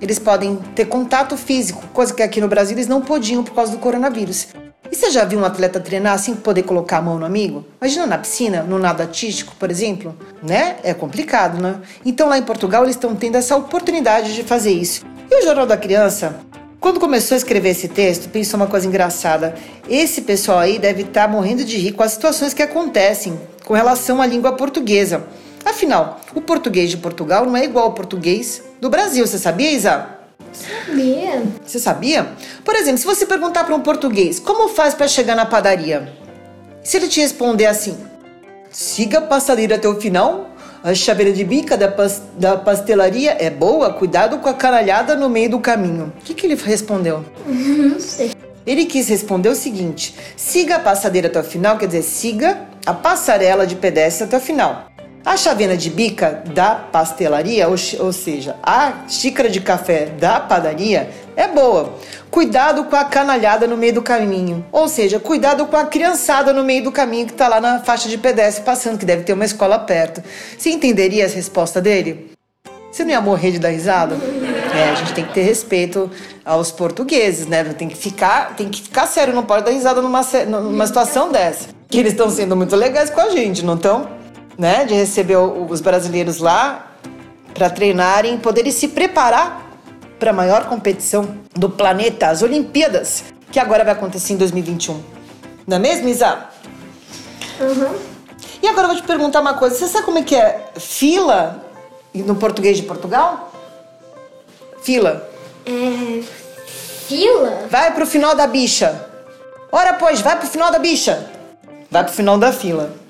Eles 0.00 0.18
podem 0.18 0.56
ter 0.74 0.86
contato 0.86 1.36
físico, 1.36 1.82
coisa 1.92 2.12
que 2.12 2.22
aqui 2.22 2.40
no 2.40 2.48
Brasil 2.48 2.76
eles 2.76 2.88
não 2.88 3.00
podiam 3.00 3.42
por 3.42 3.54
causa 3.54 3.72
do 3.72 3.78
coronavírus. 3.78 4.48
E 4.90 4.96
você 4.96 5.10
já 5.10 5.24
viu 5.24 5.38
um 5.38 5.44
atleta 5.44 5.80
treinar 5.80 6.14
assim 6.14 6.34
poder 6.34 6.62
colocar 6.62 6.98
a 6.98 7.02
mão 7.02 7.18
no 7.18 7.24
amigo? 7.24 7.64
Imagina 7.80 8.06
na 8.06 8.18
piscina, 8.18 8.62
no 8.62 8.78
nado 8.78 9.02
artístico, 9.02 9.54
por 9.58 9.70
exemplo, 9.70 10.14
né? 10.42 10.76
É 10.82 10.92
complicado, 10.92 11.60
né? 11.60 11.76
Então 12.04 12.28
lá 12.28 12.36
em 12.36 12.42
Portugal 12.42 12.82
eles 12.82 12.96
estão 12.96 13.14
tendo 13.14 13.36
essa 13.36 13.56
oportunidade 13.56 14.34
de 14.34 14.42
fazer 14.42 14.72
isso. 14.72 15.04
E 15.30 15.40
o 15.40 15.42
Jornal 15.42 15.66
da 15.66 15.76
Criança 15.76 16.40
quando 16.84 17.00
começou 17.00 17.34
a 17.34 17.38
escrever 17.38 17.70
esse 17.70 17.88
texto, 17.88 18.28
pensou 18.28 18.60
uma 18.60 18.66
coisa 18.66 18.86
engraçada. 18.86 19.54
Esse 19.88 20.20
pessoal 20.20 20.58
aí 20.58 20.78
deve 20.78 21.00
estar 21.00 21.26
morrendo 21.26 21.64
de 21.64 21.78
rir 21.78 21.92
com 21.92 22.02
as 22.02 22.12
situações 22.12 22.52
que 22.52 22.62
acontecem 22.62 23.40
com 23.64 23.72
relação 23.72 24.20
à 24.20 24.26
língua 24.26 24.52
portuguesa. 24.52 25.24
Afinal, 25.64 26.20
o 26.34 26.40
português 26.40 26.90
de 26.90 26.96
Portugal 26.96 27.46
não 27.46 27.56
é 27.56 27.64
igual 27.64 27.86
ao 27.86 27.92
português 27.92 28.62
do 28.80 28.90
Brasil, 28.90 29.26
você 29.26 29.38
sabia, 29.38 29.70
Isa? 29.72 30.06
Sabia. 30.52 31.42
Você 31.64 31.78
sabia? 31.78 32.28
Por 32.64 32.76
exemplo, 32.76 32.98
se 32.98 33.06
você 33.06 33.26
perguntar 33.26 33.64
para 33.64 33.74
um 33.74 33.80
português 33.80 34.38
como 34.38 34.68
faz 34.68 34.94
para 34.94 35.08
chegar 35.08 35.34
na 35.34 35.46
padaria, 35.46 36.12
se 36.82 36.96
ele 36.96 37.08
te 37.08 37.20
responder 37.20 37.66
assim: 37.66 37.96
siga 38.70 39.18
a 39.18 39.22
passadeira 39.22 39.76
até 39.76 39.88
o 39.88 40.00
final, 40.00 40.50
a 40.82 40.94
chaveira 40.94 41.32
de 41.32 41.42
bica 41.42 41.76
da, 41.76 41.88
pas 41.88 42.22
da 42.38 42.56
pastelaria 42.56 43.36
é 43.40 43.50
boa, 43.50 43.92
cuidado 43.92 44.38
com 44.38 44.48
a 44.48 44.54
canalhada 44.54 45.16
no 45.16 45.28
meio 45.28 45.50
do 45.50 45.58
caminho. 45.58 46.12
O 46.20 46.22
que, 46.22 46.34
que 46.34 46.46
ele 46.46 46.54
respondeu? 46.54 47.24
Não 47.46 47.98
sei. 47.98 48.32
Ele 48.66 48.84
quis 48.84 49.08
responder 49.08 49.48
o 49.48 49.54
seguinte: 49.54 50.14
siga 50.36 50.76
a 50.76 50.78
passadeira 50.78 51.28
até 51.28 51.40
o 51.40 51.44
final, 51.44 51.78
quer 51.78 51.86
dizer, 51.86 52.02
siga 52.02 52.68
a 52.86 52.92
passarela 52.92 53.66
de 53.66 53.76
pedestre 53.76 54.24
até 54.24 54.36
o 54.36 54.40
final. 54.40 54.93
A 55.24 55.38
chavena 55.38 55.74
de 55.74 55.88
bica 55.88 56.42
da 56.52 56.74
pastelaria, 56.74 57.66
ou, 57.66 57.76
ou, 58.00 58.12
seja, 58.12 58.56
a 58.62 59.08
xícara 59.08 59.48
de 59.48 59.58
café 59.58 60.04
da 60.04 60.38
padaria, 60.38 61.08
é 61.34 61.48
boa. 61.48 61.94
Cuidado 62.30 62.84
com 62.84 62.94
a 62.94 63.04
canalhada 63.04 63.66
no 63.66 63.74
meio 63.74 63.94
do 63.94 64.02
caminho. 64.02 64.66
Ou 64.70 64.86
seja, 64.86 65.18
cuidado 65.18 65.64
com 65.64 65.78
a 65.78 65.86
criançada 65.86 66.52
no 66.52 66.62
meio 66.62 66.84
do 66.84 66.92
caminho 66.92 67.24
que 67.24 67.32
está 67.32 67.48
lá 67.48 67.58
na 67.58 67.80
faixa 67.80 68.06
de 68.06 68.18
pedestre 68.18 68.64
passando, 68.64 68.98
que 68.98 69.06
deve 69.06 69.22
ter 69.22 69.32
uma 69.32 69.46
escola 69.46 69.78
perto. 69.78 70.22
Você 70.58 70.68
entenderia 70.68 71.24
a 71.24 71.28
resposta 71.28 71.80
dele? 71.80 72.30
Você 72.92 73.02
não 73.02 73.10
ia 73.10 73.20
morrer 73.22 73.52
de 73.52 73.58
dar 73.58 73.70
risada? 73.70 74.16
É, 74.76 74.90
a 74.90 74.94
gente 74.94 75.14
tem 75.14 75.24
que 75.24 75.32
ter 75.32 75.42
respeito 75.42 76.10
aos 76.44 76.70
portugueses, 76.70 77.46
né? 77.46 77.64
Tem 77.64 77.88
que 77.88 77.96
ficar, 77.96 78.54
tem 78.56 78.68
que 78.68 78.82
ficar 78.82 79.06
sério, 79.06 79.34
não 79.34 79.42
pode 79.42 79.64
dar 79.64 79.70
risada 79.70 80.02
numa, 80.02 80.20
numa 80.46 80.86
situação 80.86 81.32
dessa. 81.32 81.68
Que 81.88 81.98
eles 81.98 82.12
estão 82.12 82.28
sendo 82.28 82.54
muito 82.54 82.76
legais 82.76 83.08
com 83.08 83.22
a 83.22 83.30
gente, 83.30 83.64
não 83.64 83.76
estão? 83.76 84.23
Né, 84.58 84.84
de 84.84 84.94
receber 84.94 85.36
os 85.36 85.80
brasileiros 85.80 86.38
lá 86.38 86.92
para 87.52 87.70
treinarem, 87.70 88.38
poderem 88.38 88.72
se 88.72 88.88
preparar 88.88 89.70
para 90.18 90.30
a 90.30 90.34
maior 90.34 90.66
competição 90.66 91.36
do 91.54 91.68
planeta, 91.68 92.28
as 92.28 92.42
Olimpíadas, 92.42 93.24
que 93.50 93.60
agora 93.60 93.84
vai 93.84 93.92
acontecer 93.92 94.32
em 94.32 94.36
2021. 94.36 95.00
Não 95.66 95.76
é 95.76 95.80
mesmo, 95.80 96.08
Isa? 96.08 96.48
Uhum. 97.60 97.94
E 98.62 98.66
agora 98.66 98.84
eu 98.84 98.92
vou 98.92 98.96
te 98.96 99.06
perguntar 99.06 99.40
uma 99.40 99.54
coisa. 99.54 99.76
Você 99.76 99.88
sabe 99.88 100.04
como 100.04 100.18
é 100.18 100.22
que 100.22 100.34
é 100.34 100.68
fila 100.76 101.62
no 102.14 102.34
português 102.36 102.76
de 102.76 102.82
Portugal? 102.82 103.52
Fila. 104.82 105.28
É. 105.66 106.22
Fila? 107.06 107.66
Vai 107.70 107.94
pro 107.94 108.06
final 108.06 108.34
da 108.34 108.46
bicha. 108.46 109.06
Ora, 109.70 109.94
pois, 109.94 110.20
vai 110.20 110.38
pro 110.38 110.48
final 110.48 110.70
da 110.70 110.78
bicha. 110.78 111.30
Vai 111.90 112.04
pro 112.04 112.12
final 112.12 112.38
da 112.38 112.52
fila. 112.52 113.03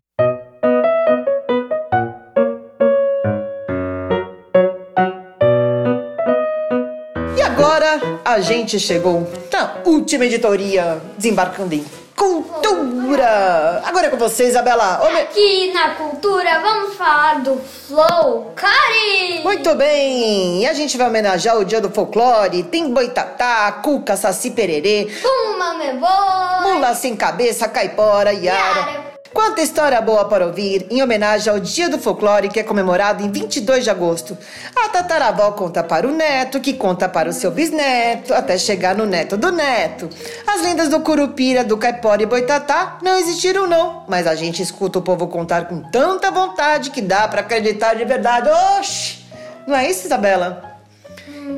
A 8.35 8.40
gente 8.40 8.81
chegou 8.81 9.31
na 9.53 9.77
última 9.85 10.25
editoria, 10.25 11.01
desembarcando 11.16 11.73
em 11.73 11.85
cultura. 12.16 13.81
Agora 13.85 14.09
é 14.09 14.11
com 14.11 14.16
você, 14.16 14.49
Isabela. 14.49 15.01
Ô, 15.05 15.07
Aqui 15.18 15.73
na 15.73 15.90
cultura 15.90 16.61
vamos 16.61 16.97
falar 16.97 17.42
do 17.42 17.57
Flow 17.57 18.53
Cari. 18.57 19.40
Muito 19.44 19.73
bem. 19.77 20.62
E 20.62 20.66
a 20.66 20.73
gente 20.73 20.97
vai 20.99 21.07
homenagear 21.07 21.57
o 21.59 21.64
dia 21.64 21.81
do 21.81 21.90
folclore. 21.90 22.64
Tem 22.64 22.92
boitatá, 22.92 23.70
cuca, 23.85 24.16
saci 24.16 24.51
pererê. 24.51 25.09
Bumba, 25.23 25.75
me 25.75 25.92
voe. 26.01 26.75
Mula 26.75 26.92
sem 26.94 27.14
cabeça, 27.14 27.68
caipora, 27.68 28.33
yara. 28.33 28.59
yara. 28.59 29.13
Quanta 29.35 29.62
história 29.62 30.01
boa 30.01 30.27
para 30.27 30.47
ouvir 30.47 30.87
em 30.88 31.03
homenagem 31.03 31.53
ao 31.53 31.59
Dia 31.59 31.88
do 31.88 31.99
Folclore, 31.99 32.49
que 32.49 32.61
é 32.61 32.62
comemorado 32.62 33.20
em 33.20 33.33
22 33.33 33.83
de 33.83 33.90
agosto. 33.90 34.38
A 34.77 34.88
tataravó 34.88 35.51
conta 35.51 35.83
para 35.83 36.07
o 36.07 36.12
neto, 36.12 36.61
que 36.61 36.73
conta 36.73 37.09
para 37.09 37.29
o 37.29 37.33
seu 37.33 37.51
bisneto, 37.51 38.33
até 38.33 38.57
chegar 38.57 38.94
no 38.94 39.05
neto 39.05 39.37
do 39.37 39.51
neto. 39.51 40.09
As 40.47 40.62
lendas 40.62 40.88
do 40.88 41.01
Curupira, 41.01 41.64
do 41.64 41.77
Caipora 41.77 42.23
e 42.23 42.27
Boitatá 42.27 42.99
não 43.03 43.18
existiram 43.18 43.66
não, 43.66 44.05
mas 44.07 44.29
a 44.29 44.37
gente 44.37 44.62
escuta 44.62 45.01
o 45.01 45.03
povo 45.03 45.27
contar 45.27 45.66
com 45.66 45.81
tanta 45.81 46.31
vontade 46.31 46.90
que 46.90 47.03
dá 47.03 47.27
para 47.27 47.40
acreditar 47.40 47.94
de 47.94 48.05
verdade. 48.05 48.49
Oxi! 48.79 49.18
Não 49.66 49.75
é 49.75 49.90
isso, 49.90 50.07
Isabela? 50.07 50.79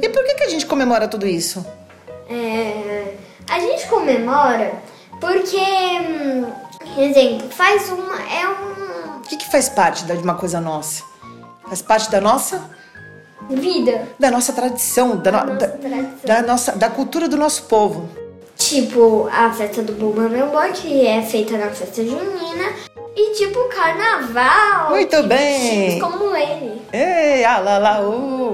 E 0.01 0.09
por 0.09 0.25
que, 0.25 0.35
que 0.35 0.45
a 0.45 0.49
gente 0.49 0.65
comemora 0.65 1.07
tudo 1.07 1.27
isso? 1.27 1.65
É, 2.31 3.13
a 3.51 3.61
gente 3.61 3.87
comemora 3.87 4.73
porque... 5.21 5.61
Exemplo, 6.97 7.49
faz 7.51 7.89
uma. 7.91 8.15
É 8.23 8.49
um. 8.49 9.19
O 9.19 9.21
que, 9.29 9.37
que 9.37 9.51
faz 9.51 9.69
parte 9.69 10.05
de 10.05 10.13
uma 10.13 10.35
coisa 10.35 10.61
nossa? 10.61 11.03
Faz 11.67 11.83
parte 11.83 12.11
da 12.11 12.21
nossa 12.21 12.71
vida. 13.51 14.09
Da 14.19 14.31
nossa 14.31 14.53
tradição, 14.53 15.17
da, 15.17 15.31
da, 15.31 15.45
no, 15.45 15.53
nossa 15.55 15.67
da, 15.67 15.69
tradição. 15.69 16.21
da, 16.25 16.43
nossa, 16.43 16.73
da 16.73 16.91
cultura 16.91 17.29
do 17.29 17.37
nosso 17.37 17.65
povo. 17.65 18.09
Tipo, 18.57 19.29
a 19.31 19.53
festa 19.53 19.83
do 19.83 19.93
Bumba 19.93 20.29
Meu 20.29 20.49
que 20.73 21.07
é 21.07 21.23
feita 21.23 21.59
na 21.59 21.71
festa 21.71 22.03
junina. 22.03 22.73
E 23.15 23.35
tipo, 23.35 23.59
o 23.59 23.69
carnaval. 23.69 24.91
Muito 24.91 25.23
bem. 25.25 25.99
Como 26.01 26.35
ele. 26.35 26.83
Ei, 26.93 27.45
ah, 27.45 27.59
lá, 27.59 27.79
lá, 27.79 28.01
uh. 28.01 28.47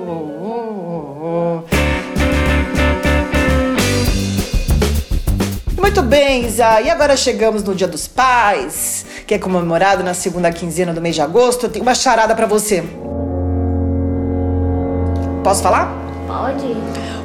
Muito 5.82 6.00
bem, 6.00 6.46
Isa. 6.46 6.80
E 6.80 6.88
agora 6.88 7.16
chegamos 7.16 7.64
no 7.64 7.74
Dia 7.74 7.88
dos 7.88 8.06
Pais, 8.06 9.04
que 9.26 9.34
é 9.34 9.38
comemorado 9.38 10.04
na 10.04 10.14
segunda 10.14 10.52
quinzena 10.52 10.94
do 10.94 11.02
mês 11.02 11.16
de 11.16 11.20
agosto. 11.20 11.66
Eu 11.66 11.70
tenho 11.70 11.84
uma 11.84 11.92
charada 11.92 12.36
para 12.36 12.46
você. 12.46 12.84
Posso 15.42 15.60
falar? 15.60 15.92
Pode. 16.24 16.76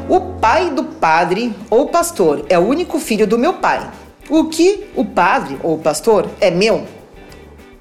O 0.09 0.39
pai 0.39 0.71
do 0.71 0.83
padre 0.83 1.55
ou 1.69 1.87
pastor 1.89 2.47
é 2.49 2.57
o 2.57 2.63
único 2.63 2.99
filho 2.99 3.27
do 3.27 3.37
meu 3.37 3.53
pai. 3.53 3.91
O 4.27 4.45
que 4.45 4.87
o 4.95 5.05
padre 5.05 5.59
ou 5.61 5.77
pastor 5.77 6.27
é 6.41 6.49
meu? 6.49 6.87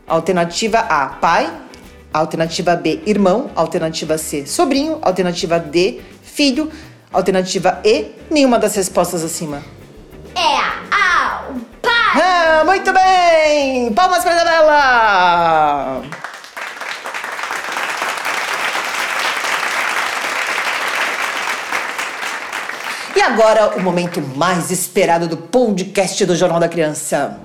Alternativa 0.07 0.81
A, 0.81 1.07
pai. 1.07 1.51
Alternativa 2.13 2.77
B, 2.77 3.01
irmão. 3.07 3.51
Alternativa 3.57 4.19
C, 4.19 4.45
sobrinho. 4.45 4.99
Alternativa 5.01 5.59
D, 5.59 6.03
filho. 6.23 6.71
Alternativa 7.11 7.81
E, 7.83 8.09
nenhuma 8.31 8.59
das 8.59 8.77
respostas 8.77 9.25
acima. 9.25 9.63
É 10.39 10.59
a 10.59 10.83
A, 10.91 11.45
o 11.49 11.55
pai. 11.81 12.23
Ah, 12.23 12.63
muito 12.67 12.93
bem! 12.93 13.91
Palmas 13.95 14.23
para 14.23 14.35
Isabela! 14.35 16.03
E 23.17 23.23
agora 23.23 23.79
o 23.79 23.81
momento 23.81 24.21
mais 24.37 24.71
esperado 24.71 25.27
do 25.27 25.39
podcast 25.39 26.27
do 26.27 26.37
Jornal 26.37 26.61
da 26.61 26.69
Criança. 26.69 27.41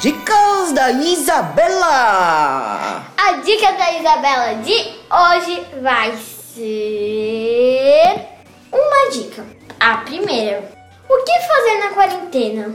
Dicas 0.00 0.72
da 0.72 0.90
Isabela! 0.90 3.04
A 3.14 3.32
dica 3.44 3.72
da 3.72 3.92
Isabela 3.92 4.54
de 4.62 4.72
hoje 5.10 5.66
vai 5.82 6.16
ser 6.54 8.28
uma 8.70 9.10
dica. 9.10 9.44
A 9.80 9.98
primeira: 9.98 10.70
o 11.08 11.24
que 11.24 11.40
fazer 11.40 11.78
na 11.78 11.90
quarentena? 11.90 12.74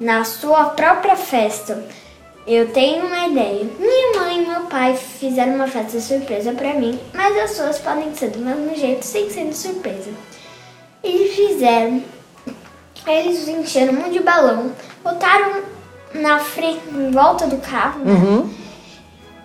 Na 0.00 0.24
sua 0.24 0.70
própria 0.70 1.16
festa. 1.16 1.84
Eu 2.46 2.72
tenho 2.72 3.04
uma 3.04 3.26
ideia. 3.26 3.68
Minha 3.78 4.20
mãe 4.20 4.42
e 4.42 4.46
meu 4.46 4.62
pai 4.62 4.96
fizeram 4.96 5.56
uma 5.56 5.66
festa 5.66 6.00
surpresa 6.00 6.52
para 6.52 6.72
mim, 6.74 6.98
mas 7.12 7.36
as 7.36 7.50
suas 7.50 7.78
podem 7.78 8.14
ser 8.14 8.30
do 8.30 8.38
mesmo 8.38 8.74
jeito 8.74 9.04
sem 9.04 9.28
ser 9.28 9.48
de 9.48 9.56
surpresa. 9.56 10.10
Eles 11.02 11.34
fizeram. 11.34 12.02
Eles 13.06 13.48
encheram 13.48 13.94
um 13.94 14.10
de 14.10 14.20
balão, 14.20 14.72
botaram 15.02 15.62
na 16.14 16.38
frente, 16.38 16.80
em 16.90 17.10
volta 17.10 17.46
do 17.46 17.58
carro, 17.58 18.00
né? 18.04 18.12
Uhum. 18.12 18.54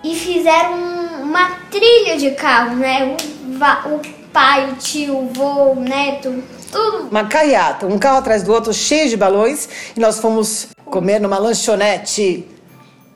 E 0.03 0.15
fizeram 0.15 0.73
uma 1.23 1.49
trilha 1.71 2.17
de 2.17 2.31
carro, 2.31 2.75
né? 2.75 3.15
O, 3.85 4.01
pai, 4.33 4.69
o 4.71 4.75
tio, 4.75 5.17
o 5.17 5.29
vô, 5.33 5.71
o 5.71 5.75
neto. 5.79 6.43
tudo. 6.71 7.07
Uma 7.09 7.25
carreata, 7.25 7.85
um 7.85 7.97
carro 7.97 8.17
atrás 8.17 8.43
do 8.43 8.51
outro, 8.51 8.73
cheio 8.73 9.07
de 9.07 9.15
balões, 9.15 9.69
e 9.95 9.99
nós 9.99 10.19
fomos 10.19 10.67
comer 10.85 11.19
numa 11.19 11.37
lanchonete. 11.37 12.47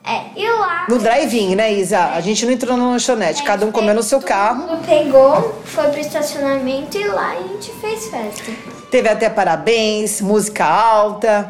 É, 0.04 0.22
e 0.34 0.48
lá. 0.48 0.86
No 0.88 0.98
drive-in, 0.98 1.54
né, 1.54 1.70
Isa? 1.72 1.98
A 1.98 2.20
gente 2.22 2.46
não 2.46 2.52
entrou 2.52 2.76
na 2.78 2.90
lanchonete, 2.90 3.42
cada 3.42 3.66
um 3.66 3.70
comeu 3.70 3.94
no 3.94 4.02
seu 4.02 4.22
carro. 4.22 4.78
Pegou, 4.86 5.60
foi 5.64 5.88
pro 5.88 6.00
estacionamento 6.00 6.96
e 6.96 7.06
lá 7.06 7.32
a 7.32 7.36
gente 7.36 7.70
fez 7.72 8.06
festa. 8.06 8.50
Teve 8.90 9.08
até 9.08 9.28
parabéns, 9.28 10.22
música 10.22 10.64
alta, 10.64 11.46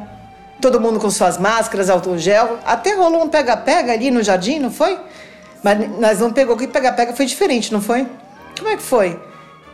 todo 0.61 0.81
mundo 0.81 0.99
com 0.99 1.09
suas 1.09 1.39
máscaras, 1.39 1.89
álcool 1.89 2.19
gel. 2.19 2.59
Até 2.67 2.95
rolou 2.95 3.23
um 3.23 3.29
pega-pega 3.29 3.93
ali 3.93 4.11
no 4.11 4.25
jardim, 4.25 4.59
não 4.59 4.73
foi? 4.73 4.99
Mas 5.63 5.99
nós 6.01 6.19
não 6.19 6.33
pegou, 6.33 6.57
que 6.57 6.67
pega-pega 6.67 7.13
foi 7.15 7.27
diferente, 7.27 7.73
não 7.73 7.81
foi? 7.81 8.09
Como 8.59 8.71
é 8.71 8.77
que 8.77 8.83
foi? 8.83 9.19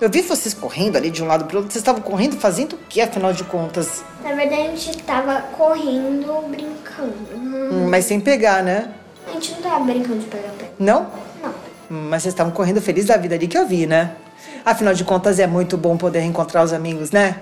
Eu 0.00 0.10
vi 0.10 0.20
vocês 0.22 0.52
correndo 0.52 0.96
ali 0.96 1.10
de 1.10 1.22
um 1.22 1.26
lado 1.26 1.46
pro 1.46 1.58
outro. 1.58 1.72
Vocês 1.72 1.80
estavam 1.80 2.02
correndo 2.02 2.36
fazendo 2.36 2.74
o 2.74 2.78
que, 2.88 3.00
afinal 3.00 3.32
de 3.32 3.44
contas? 3.44 4.02
Na 4.22 4.32
verdade, 4.32 4.62
a 4.62 4.76
gente 4.76 5.02
tava 5.02 5.40
correndo, 5.56 6.48
brincando. 6.48 7.14
Hum, 7.34 7.88
mas 7.88 8.04
sem 8.04 8.20
pegar, 8.20 8.62
né? 8.62 8.90
A 9.26 9.32
gente 9.32 9.52
não 9.52 9.62
tava 9.62 9.84
brincando 9.84 10.18
de 10.18 10.26
pegar-pega. 10.26 10.72
Não? 10.78 11.06
Não. 11.42 11.50
Hum, 11.90 12.08
Mas 12.10 12.22
vocês 12.22 12.34
estavam 12.34 12.52
correndo 12.52 12.80
feliz 12.82 13.06
da 13.06 13.16
vida 13.16 13.34
ali 13.34 13.46
que 13.46 13.56
eu 13.56 13.66
vi, 13.66 13.86
né? 13.86 14.16
Afinal 14.64 14.94
de 14.94 15.04
contas, 15.04 15.38
é 15.38 15.46
muito 15.46 15.76
bom 15.76 15.96
poder 15.96 16.20
reencontrar 16.20 16.64
os 16.64 16.72
amigos, 16.72 17.10
né? 17.10 17.40